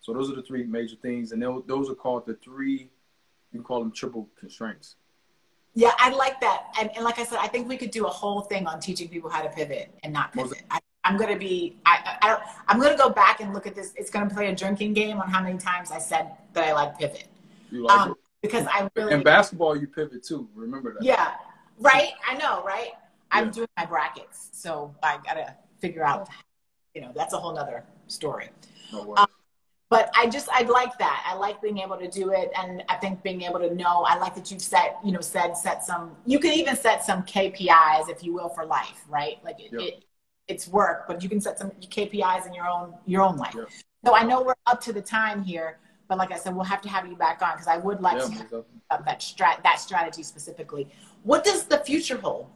So 0.00 0.12
those 0.12 0.30
are 0.30 0.34
the 0.34 0.42
three 0.42 0.64
major 0.64 0.96
things 0.96 1.32
and 1.32 1.42
those 1.66 1.90
are 1.90 1.94
called 1.94 2.26
the 2.26 2.34
three 2.34 2.90
you 3.52 3.60
can 3.60 3.62
call 3.62 3.78
them 3.80 3.92
triple 3.92 4.28
constraints. 4.38 4.96
Yeah 5.74 5.92
i 5.98 6.10
like 6.10 6.40
that. 6.40 6.64
And, 6.78 6.90
and 6.94 7.04
like 7.04 7.18
i 7.18 7.24
said 7.24 7.38
i 7.40 7.48
think 7.48 7.68
we 7.68 7.76
could 7.76 7.90
do 7.90 8.06
a 8.06 8.10
whole 8.10 8.42
thing 8.42 8.66
on 8.66 8.80
teaching 8.80 9.08
people 9.08 9.30
how 9.30 9.42
to 9.42 9.48
pivot 9.48 9.94
and 10.02 10.12
not 10.12 10.32
pivot. 10.32 10.62
I, 10.70 10.78
am 11.04 11.16
going 11.16 11.32
to 11.32 11.38
be 11.38 11.78
I, 11.86 12.18
I 12.20 12.28
don't 12.28 12.42
i'm 12.68 12.78
going 12.78 12.92
to 12.92 12.98
go 12.98 13.08
back 13.08 13.40
and 13.40 13.54
look 13.54 13.66
at 13.66 13.74
this. 13.74 13.94
It's 13.96 14.10
going 14.10 14.28
to 14.28 14.34
play 14.34 14.48
a 14.48 14.54
drinking 14.54 14.92
game 14.92 15.20
on 15.20 15.28
how 15.28 15.42
many 15.42 15.58
times 15.58 15.90
i 15.90 15.98
said 15.98 16.32
that 16.52 16.64
i 16.64 16.72
like 16.74 16.98
pivot. 16.98 17.28
You 17.70 17.84
like 17.84 17.98
um, 17.98 18.10
it 18.10 18.23
because 18.44 18.66
I 18.70 18.88
really 18.94 19.14
in 19.14 19.22
basketball 19.22 19.76
you 19.76 19.86
pivot 19.86 20.22
too. 20.22 20.48
Remember 20.54 20.94
that. 20.94 21.02
Yeah, 21.02 21.32
right. 21.78 22.12
I 22.28 22.34
know, 22.34 22.62
right? 22.64 22.92
I'm 23.30 23.50
doing 23.50 23.68
my 23.76 23.86
brackets, 23.86 24.50
so 24.52 24.94
I 25.02 25.18
gotta 25.24 25.56
figure 25.80 26.04
out. 26.04 26.28
You 26.94 27.00
know, 27.00 27.10
that's 27.14 27.32
a 27.32 27.38
whole 27.38 27.54
nother 27.54 27.84
story. 28.06 28.50
No 28.92 29.16
um, 29.16 29.26
but 29.90 30.10
I 30.14 30.28
just 30.28 30.48
I'd 30.52 30.68
like 30.68 30.96
that. 30.98 31.24
I 31.26 31.34
like 31.34 31.60
being 31.62 31.78
able 31.78 31.96
to 31.96 32.08
do 32.08 32.30
it, 32.30 32.50
and 32.56 32.84
I 32.88 32.96
think 32.96 33.22
being 33.22 33.42
able 33.42 33.60
to 33.60 33.74
know. 33.74 34.04
I 34.06 34.16
like 34.18 34.34
that 34.34 34.50
you've 34.50 34.62
set 34.62 34.98
you 35.04 35.12
know 35.12 35.20
said 35.20 35.56
set 35.56 35.82
some. 35.82 36.16
You 36.26 36.38
can 36.38 36.52
even 36.52 36.76
set 36.76 37.04
some 37.04 37.22
KPIs, 37.22 38.08
if 38.08 38.22
you 38.22 38.34
will, 38.34 38.50
for 38.50 38.66
life, 38.66 39.04
right? 39.08 39.38
Like 39.42 39.58
it, 39.58 39.72
yep. 39.72 39.80
it 39.80 40.04
it's 40.46 40.68
work, 40.68 41.08
but 41.08 41.22
you 41.22 41.28
can 41.28 41.40
set 41.40 41.58
some 41.58 41.70
KPIs 41.70 42.46
in 42.46 42.54
your 42.54 42.66
own 42.66 42.94
your 43.06 43.22
own 43.22 43.36
life. 43.36 43.54
Yep. 43.56 43.68
So 44.04 44.14
I 44.14 44.22
know 44.22 44.42
we're 44.42 44.54
up 44.66 44.80
to 44.82 44.92
the 44.92 45.00
time 45.00 45.42
here. 45.42 45.78
But 46.08 46.18
like 46.18 46.32
I 46.32 46.36
said, 46.36 46.54
we'll 46.54 46.64
have 46.64 46.82
to 46.82 46.88
have 46.88 47.06
you 47.06 47.16
back 47.16 47.40
on 47.42 47.52
because 47.52 47.66
I 47.66 47.78
would 47.78 48.00
like 48.00 48.18
yeah, 48.18 48.44
to 48.50 48.64
have 48.90 49.04
that 49.04 49.20
strat 49.20 49.62
that 49.62 49.80
strategy 49.80 50.22
specifically. 50.22 50.88
What 51.22 51.44
does 51.44 51.64
the 51.64 51.78
future 51.78 52.18
hold? 52.18 52.48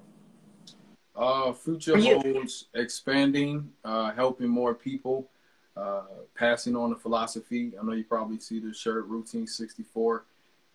Uh, 1.16 1.52
future 1.52 1.98
holds 1.98 2.66
expanding, 2.74 3.72
uh, 3.84 4.12
helping 4.12 4.48
more 4.48 4.72
people, 4.74 5.28
uh, 5.76 6.02
passing 6.34 6.76
on 6.76 6.90
the 6.90 6.96
philosophy. 6.96 7.72
I 7.80 7.84
know 7.84 7.92
you 7.92 8.04
probably 8.04 8.38
see 8.38 8.60
the 8.60 8.72
shirt 8.72 9.06
routine 9.06 9.46
64. 9.46 10.24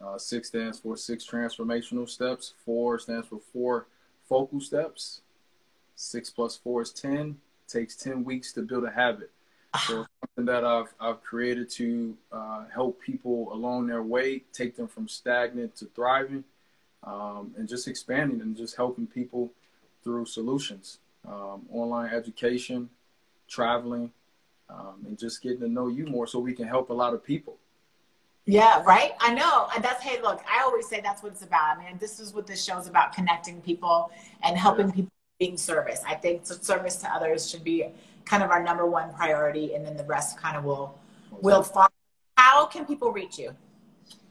Uh, 0.01 0.17
six 0.17 0.49
stands 0.49 0.79
for 0.79 0.97
six 0.97 1.25
transformational 1.25 2.09
steps. 2.09 2.55
Four 2.65 2.99
stands 2.99 3.27
for 3.27 3.39
four 3.53 3.87
focal 4.27 4.59
steps. 4.59 5.21
Six 5.95 6.29
plus 6.29 6.57
four 6.57 6.81
is 6.81 6.91
10. 6.91 7.37
It 7.67 7.71
takes 7.71 7.95
10 7.95 8.25
weeks 8.25 8.51
to 8.53 8.63
build 8.63 8.83
a 8.83 8.91
habit. 8.91 9.31
So 9.87 10.05
something 10.21 10.45
that 10.45 10.63
I've 10.63 10.93
I've 10.99 11.23
created 11.23 11.69
to 11.71 12.15
uh, 12.31 12.65
help 12.73 13.01
people 13.01 13.51
along 13.51 13.87
their 13.87 14.03
way, 14.03 14.43
take 14.53 14.75
them 14.75 14.87
from 14.87 15.07
stagnant 15.07 15.75
to 15.77 15.85
thriving, 15.85 16.43
um, 17.03 17.53
and 17.57 17.67
just 17.67 17.87
expanding 17.87 18.41
and 18.41 18.55
just 18.55 18.75
helping 18.75 19.07
people 19.07 19.51
through 20.03 20.25
solutions, 20.25 20.99
um, 21.27 21.65
online 21.71 22.13
education, 22.13 22.89
traveling, 23.47 24.11
um, 24.69 25.05
and 25.07 25.17
just 25.17 25.41
getting 25.41 25.61
to 25.61 25.67
know 25.67 25.87
you 25.87 26.05
more, 26.05 26.27
so 26.27 26.39
we 26.39 26.53
can 26.53 26.67
help 26.67 26.89
a 26.89 26.93
lot 26.93 27.13
of 27.13 27.23
people. 27.23 27.57
Yeah, 28.45 28.83
right. 28.83 29.13
I 29.19 29.33
know. 29.33 29.69
And 29.73 29.83
that's 29.83 30.03
hey, 30.03 30.21
look, 30.21 30.43
I 30.49 30.61
always 30.63 30.87
say 30.87 30.99
that's 31.01 31.23
what 31.23 31.31
it's 31.31 31.43
about. 31.43 31.77
I 31.77 31.85
mean, 31.85 31.97
this 31.97 32.19
is 32.19 32.33
what 32.33 32.45
this 32.45 32.63
show's 32.63 32.87
about: 32.87 33.13
connecting 33.13 33.61
people 33.61 34.11
and 34.43 34.57
helping 34.57 34.87
yeah. 34.89 34.95
people 34.95 35.11
being 35.39 35.57
service. 35.57 36.01
I 36.07 36.15
think 36.15 36.45
service 36.45 36.97
to 36.97 37.13
others 37.13 37.49
should 37.49 37.63
be 37.63 37.87
kind 38.25 38.43
of 38.43 38.51
our 38.51 38.61
number 38.63 38.85
one 38.85 39.13
priority, 39.13 39.73
and 39.75 39.85
then 39.85 39.97
the 39.97 40.05
rest 40.05 40.37
kind 40.37 40.55
of 40.57 40.63
will 40.63 40.97
will 41.41 41.63
follow. 41.63 41.89
How 42.37 42.65
can 42.65 42.85
people 42.85 43.11
reach 43.11 43.37
you? 43.37 43.53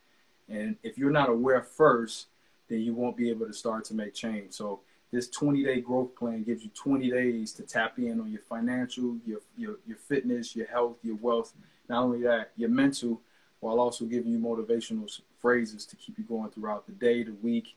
And 0.49 0.75
if 0.83 0.97
you're 0.97 1.11
not 1.11 1.29
aware 1.29 1.61
first, 1.61 2.27
then 2.69 2.81
you 2.81 2.93
won't 2.93 3.17
be 3.17 3.29
able 3.29 3.47
to 3.47 3.53
start 3.53 3.85
to 3.85 3.93
make 3.93 4.13
change. 4.13 4.53
So 4.53 4.81
this 5.11 5.27
20 5.29 5.63
day 5.63 5.81
growth 5.81 6.15
plan 6.15 6.43
gives 6.43 6.63
you 6.63 6.69
20 6.73 7.09
days 7.09 7.51
to 7.53 7.63
tap 7.63 7.97
in 7.97 8.19
on 8.21 8.31
your 8.31 8.41
financial, 8.41 9.17
your, 9.25 9.39
your, 9.57 9.77
your 9.85 9.97
fitness, 9.97 10.55
your 10.55 10.67
health, 10.67 10.97
your 11.03 11.17
wealth. 11.17 11.53
Not 11.89 12.03
only 12.03 12.21
that, 12.21 12.51
your 12.55 12.69
mental, 12.69 13.21
while 13.59 13.79
also 13.79 14.05
giving 14.05 14.31
you 14.31 14.39
motivational 14.39 15.09
phrases 15.39 15.85
to 15.87 15.95
keep 15.95 16.17
you 16.17 16.23
going 16.23 16.49
throughout 16.51 16.85
the 16.85 16.93
day, 16.93 17.23
the 17.23 17.33
week, 17.33 17.75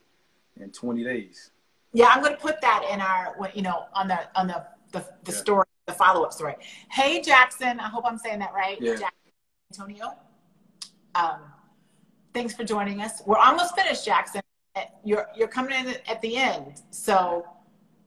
and 0.61 0.73
20 0.73 1.03
days. 1.03 1.51
Yeah, 1.94 2.09
I'm 2.09 2.20
going 2.20 2.35
to 2.35 2.40
put 2.40 2.61
that 2.61 2.85
in 2.90 3.00
our, 3.00 3.37
you 3.54 3.62
know, 3.62 3.87
on 3.94 4.09
the 4.09 4.18
on 4.38 4.48
the 4.48 4.66
the, 4.92 4.98
the 5.22 5.33
yeah. 5.33 5.38
story, 5.38 5.66
the 5.87 5.92
follow 5.92 6.24
up 6.24 6.33
story. 6.33 6.57
Hey, 6.90 7.22
Jackson. 7.22 7.80
I 7.80 7.88
hope 7.88 8.04
I'm 8.04 8.18
saying 8.18 8.40
that 8.40 8.52
right. 8.52 8.76
Yeah. 8.80 8.96
Jackson 8.96 9.33
Antonio. 9.72 10.12
Um, 11.14 11.40
thanks 12.35 12.52
for 12.52 12.64
joining 12.64 13.00
us. 13.00 13.22
We're 13.24 13.38
almost 13.38 13.76
finished, 13.76 14.04
Jackson. 14.04 14.42
You're 15.04 15.28
you're 15.37 15.48
coming 15.48 15.72
in 15.87 15.94
at 16.09 16.20
the 16.20 16.37
end, 16.37 16.83
so 16.90 17.46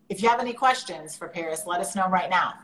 if 0.10 0.22
you 0.22 0.28
have 0.28 0.42
any 0.42 0.54
questions 0.54 1.16
for 1.16 1.30
Paris, 1.30 1.64
let 1.66 1.80
us 1.80 1.96
know 1.96 2.10
right 2.10 2.30
now. 2.30 2.56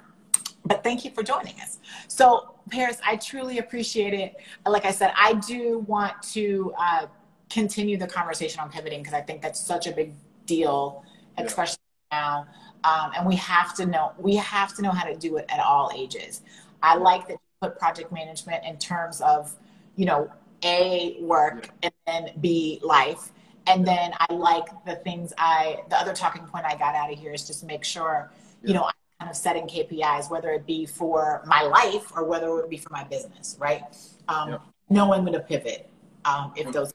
But 0.66 0.84
thank 0.84 1.06
you 1.06 1.12
for 1.12 1.24
joining 1.24 1.56
us. 1.62 1.80
So, 2.08 2.56
Paris, 2.70 3.00
I 3.06 3.18
truly 3.18 3.60
appreciate 3.60 4.14
it. 4.14 4.36
Like 4.66 4.86
I 4.86 4.92
said, 4.92 5.14
I 5.18 5.34
do 5.34 5.80
want 5.88 6.22
to 6.34 6.74
uh, 6.78 7.08
continue 7.50 7.98
the 7.98 8.08
conversation 8.08 8.62
on 8.62 8.70
pivoting 8.70 9.02
because 9.02 9.14
I 9.14 9.22
think 9.22 9.42
that's 9.42 9.60
such 9.60 9.88
a 9.88 9.92
big 9.92 10.14
deal 10.46 11.04
especially 11.38 11.78
yeah. 12.12 12.20
now. 12.20 12.48
Um, 12.84 13.12
and 13.16 13.28
we 13.28 13.36
have 13.38 13.74
to 13.76 13.86
know 13.86 14.14
we 14.18 14.36
have 14.36 14.76
to 14.76 14.82
know 14.82 14.92
how 14.92 15.06
to 15.06 15.16
do 15.16 15.38
it 15.38 15.46
at 15.50 15.60
all 15.60 15.92
ages. 15.96 16.42
I 16.82 16.96
like 16.96 17.28
that 17.28 17.34
you 17.34 17.40
put 17.62 17.80
project 17.80 18.12
management 18.12 18.66
in 18.66 18.78
terms 18.78 19.22
of, 19.22 19.56
you 19.96 20.06
know, 20.06 20.30
a 20.64 21.18
work 21.22 21.70
yeah. 21.82 21.90
and 22.08 22.26
then 22.26 22.42
b 22.42 22.80
life. 22.84 23.32
And 23.66 23.88
then 23.88 24.12
I 24.20 24.34
like 24.34 24.66
the 24.86 24.96
things 24.98 25.32
I 25.38 25.80
the 25.90 25.98
other 25.98 26.14
talking 26.14 26.44
point 26.46 26.66
I 26.66 26.76
got 26.76 26.96
out 26.96 27.12
of 27.12 27.18
here 27.18 27.34
is 27.34 27.48
just 27.48 27.64
make 27.64 27.86
sure, 27.86 28.32
you 28.64 28.74
know, 28.74 28.84
I'm 28.84 28.94
kind 29.20 29.32
of 29.32 29.38
setting 29.38 29.68
KPIs, 29.68 30.30
whether 30.30 30.52
it 30.52 30.66
be 30.66 30.86
for 30.86 31.42
my 31.46 31.62
life 31.62 32.12
or 32.16 32.26
whether 32.26 32.48
it 32.48 32.54
would 32.54 32.70
be 32.70 32.78
for 32.78 32.92
my 32.92 33.06
business, 33.06 33.56
right? 33.60 33.84
Um, 34.28 34.60
knowing 34.90 35.24
when 35.24 35.34
to 35.34 35.40
pivot 35.40 35.90
um, 36.26 36.52
if 36.56 36.72
those 36.72 36.94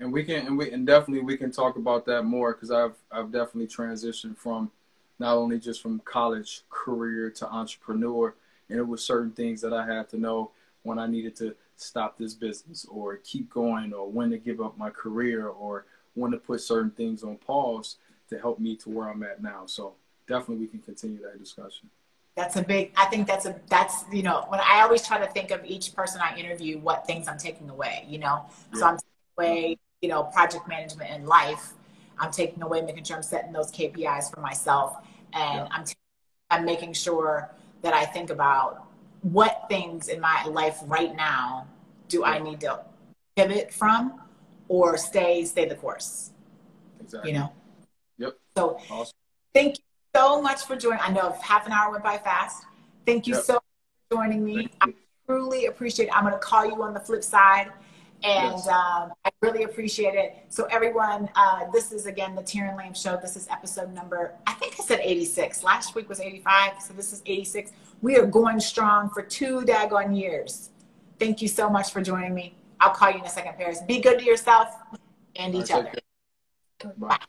and 0.00 0.12
we 0.12 0.24
can 0.24 0.46
and 0.46 0.56
we 0.56 0.70
and 0.70 0.86
definitely 0.86 1.22
we 1.24 1.36
can 1.36 1.50
talk 1.50 1.76
about 1.76 2.06
that 2.06 2.22
more 2.22 2.52
because 2.52 2.70
I've 2.70 2.94
I've 3.10 3.32
definitely 3.32 3.66
transitioned 3.66 4.36
from 4.36 4.70
not 5.18 5.36
only 5.36 5.58
just 5.58 5.82
from 5.82 6.00
college 6.00 6.62
career 6.70 7.30
to 7.30 7.48
entrepreneur, 7.48 8.34
and 8.68 8.78
it 8.78 8.86
was 8.86 9.02
certain 9.02 9.32
things 9.32 9.60
that 9.62 9.72
I 9.72 9.84
had 9.84 10.08
to 10.10 10.18
know 10.18 10.52
when 10.82 10.98
I 10.98 11.06
needed 11.06 11.34
to 11.36 11.54
stop 11.76 12.16
this 12.18 12.34
business 12.34 12.86
or 12.90 13.16
keep 13.16 13.50
going 13.50 13.92
or 13.92 14.08
when 14.08 14.30
to 14.30 14.38
give 14.38 14.60
up 14.60 14.78
my 14.78 14.90
career 14.90 15.48
or 15.48 15.86
when 16.14 16.30
to 16.30 16.36
put 16.36 16.60
certain 16.60 16.90
things 16.90 17.22
on 17.22 17.36
pause 17.36 17.96
to 18.28 18.38
help 18.38 18.58
me 18.58 18.76
to 18.76 18.90
where 18.90 19.08
I'm 19.08 19.22
at 19.22 19.42
now. 19.42 19.62
So 19.66 19.94
definitely 20.26 20.56
we 20.56 20.66
can 20.68 20.80
continue 20.80 21.20
that 21.22 21.38
discussion. 21.38 21.90
That's 22.36 22.54
a 22.54 22.62
big 22.62 22.92
I 22.96 23.06
think 23.06 23.26
that's 23.26 23.46
a 23.46 23.60
that's 23.68 24.04
you 24.12 24.22
know 24.22 24.44
when 24.46 24.60
I 24.60 24.82
always 24.82 25.04
try 25.04 25.18
to 25.18 25.26
think 25.32 25.50
of 25.50 25.64
each 25.64 25.92
person 25.96 26.20
I 26.20 26.38
interview 26.38 26.78
what 26.78 27.04
things 27.04 27.26
I'm 27.26 27.38
taking 27.38 27.68
away, 27.68 28.04
you 28.08 28.18
know. 28.18 28.46
Yeah. 28.72 28.78
So 28.78 28.86
I'm 28.86 28.96
taking 28.96 29.08
away 29.36 29.78
you 30.00 30.08
know, 30.08 30.24
project 30.24 30.68
management 30.68 31.10
in 31.10 31.26
life. 31.26 31.74
I'm 32.18 32.30
taking 32.30 32.62
away, 32.62 32.82
making 32.82 33.04
sure 33.04 33.16
I'm 33.16 33.22
setting 33.22 33.52
those 33.52 33.70
KPIs 33.70 34.34
for 34.34 34.40
myself, 34.40 34.96
and 35.32 35.66
yeah. 35.66 35.68
I'm 35.70 35.84
t- 35.84 35.94
I'm 36.50 36.64
making 36.64 36.92
sure 36.94 37.50
that 37.82 37.94
I 37.94 38.04
think 38.04 38.30
about 38.30 38.86
what 39.22 39.66
things 39.68 40.08
in 40.08 40.20
my 40.20 40.44
life 40.44 40.78
right 40.86 41.14
now 41.14 41.66
do 42.08 42.24
I 42.24 42.38
need 42.38 42.60
to 42.60 42.80
pivot 43.36 43.72
from, 43.72 44.20
or 44.68 44.96
stay 44.96 45.44
stay 45.44 45.66
the 45.66 45.74
course. 45.74 46.32
Exactly. 47.00 47.30
You 47.30 47.38
know. 47.38 47.52
Yep. 48.18 48.38
So, 48.56 48.80
awesome. 48.90 49.12
thank 49.54 49.78
you 49.78 49.84
so 50.14 50.42
much 50.42 50.64
for 50.64 50.74
joining. 50.74 51.00
I 51.00 51.10
know 51.10 51.36
half 51.40 51.66
an 51.66 51.72
hour 51.72 51.92
went 51.92 52.02
by 52.02 52.18
fast. 52.18 52.64
Thank 53.06 53.28
you 53.28 53.34
yep. 53.34 53.44
so 53.44 53.52
much 53.54 53.62
for 54.10 54.16
joining 54.16 54.44
me. 54.44 54.68
I 54.80 54.92
truly 55.26 55.66
appreciate 55.66 56.06
it. 56.06 56.16
I'm 56.16 56.24
going 56.24 56.34
to 56.34 56.40
call 56.40 56.66
you 56.66 56.82
on 56.82 56.94
the 56.94 57.00
flip 57.00 57.22
side 57.22 57.70
and 58.24 58.52
yes. 58.52 58.68
um, 58.68 59.12
I 59.24 59.30
really 59.40 59.62
appreciate 59.62 60.14
it. 60.14 60.36
So 60.48 60.64
everyone, 60.70 61.28
uh, 61.34 61.70
this 61.72 61.92
is 61.92 62.06
again 62.06 62.34
the 62.34 62.42
Terran 62.42 62.76
Lamp 62.76 62.96
Show. 62.96 63.16
This 63.16 63.36
is 63.36 63.46
episode 63.50 63.94
number, 63.94 64.34
I 64.46 64.54
think 64.54 64.74
I 64.78 64.82
said 64.82 65.00
86. 65.02 65.62
Last 65.62 65.94
week 65.94 66.08
was 66.08 66.20
85, 66.20 66.82
so 66.82 66.94
this 66.94 67.12
is 67.12 67.22
86. 67.26 67.72
We 68.02 68.16
are 68.16 68.26
going 68.26 68.60
strong 68.60 69.10
for 69.10 69.22
two 69.22 69.60
daggone 69.62 70.18
years. 70.18 70.70
Thank 71.18 71.42
you 71.42 71.48
so 71.48 71.68
much 71.68 71.92
for 71.92 72.00
joining 72.00 72.34
me. 72.34 72.54
I'll 72.80 72.90
call 72.90 73.10
you 73.10 73.18
in 73.18 73.24
a 73.24 73.28
second, 73.28 73.54
Paris. 73.56 73.80
Be 73.86 74.00
good 74.00 74.18
to 74.20 74.24
yourself 74.24 74.68
and 75.36 75.54
each 75.54 75.70
All 75.70 75.82
right, 75.82 75.88
other. 75.88 76.00
take 76.80 76.80
care. 76.80 76.92
Bye. 76.96 77.08
Bye. 77.08 77.24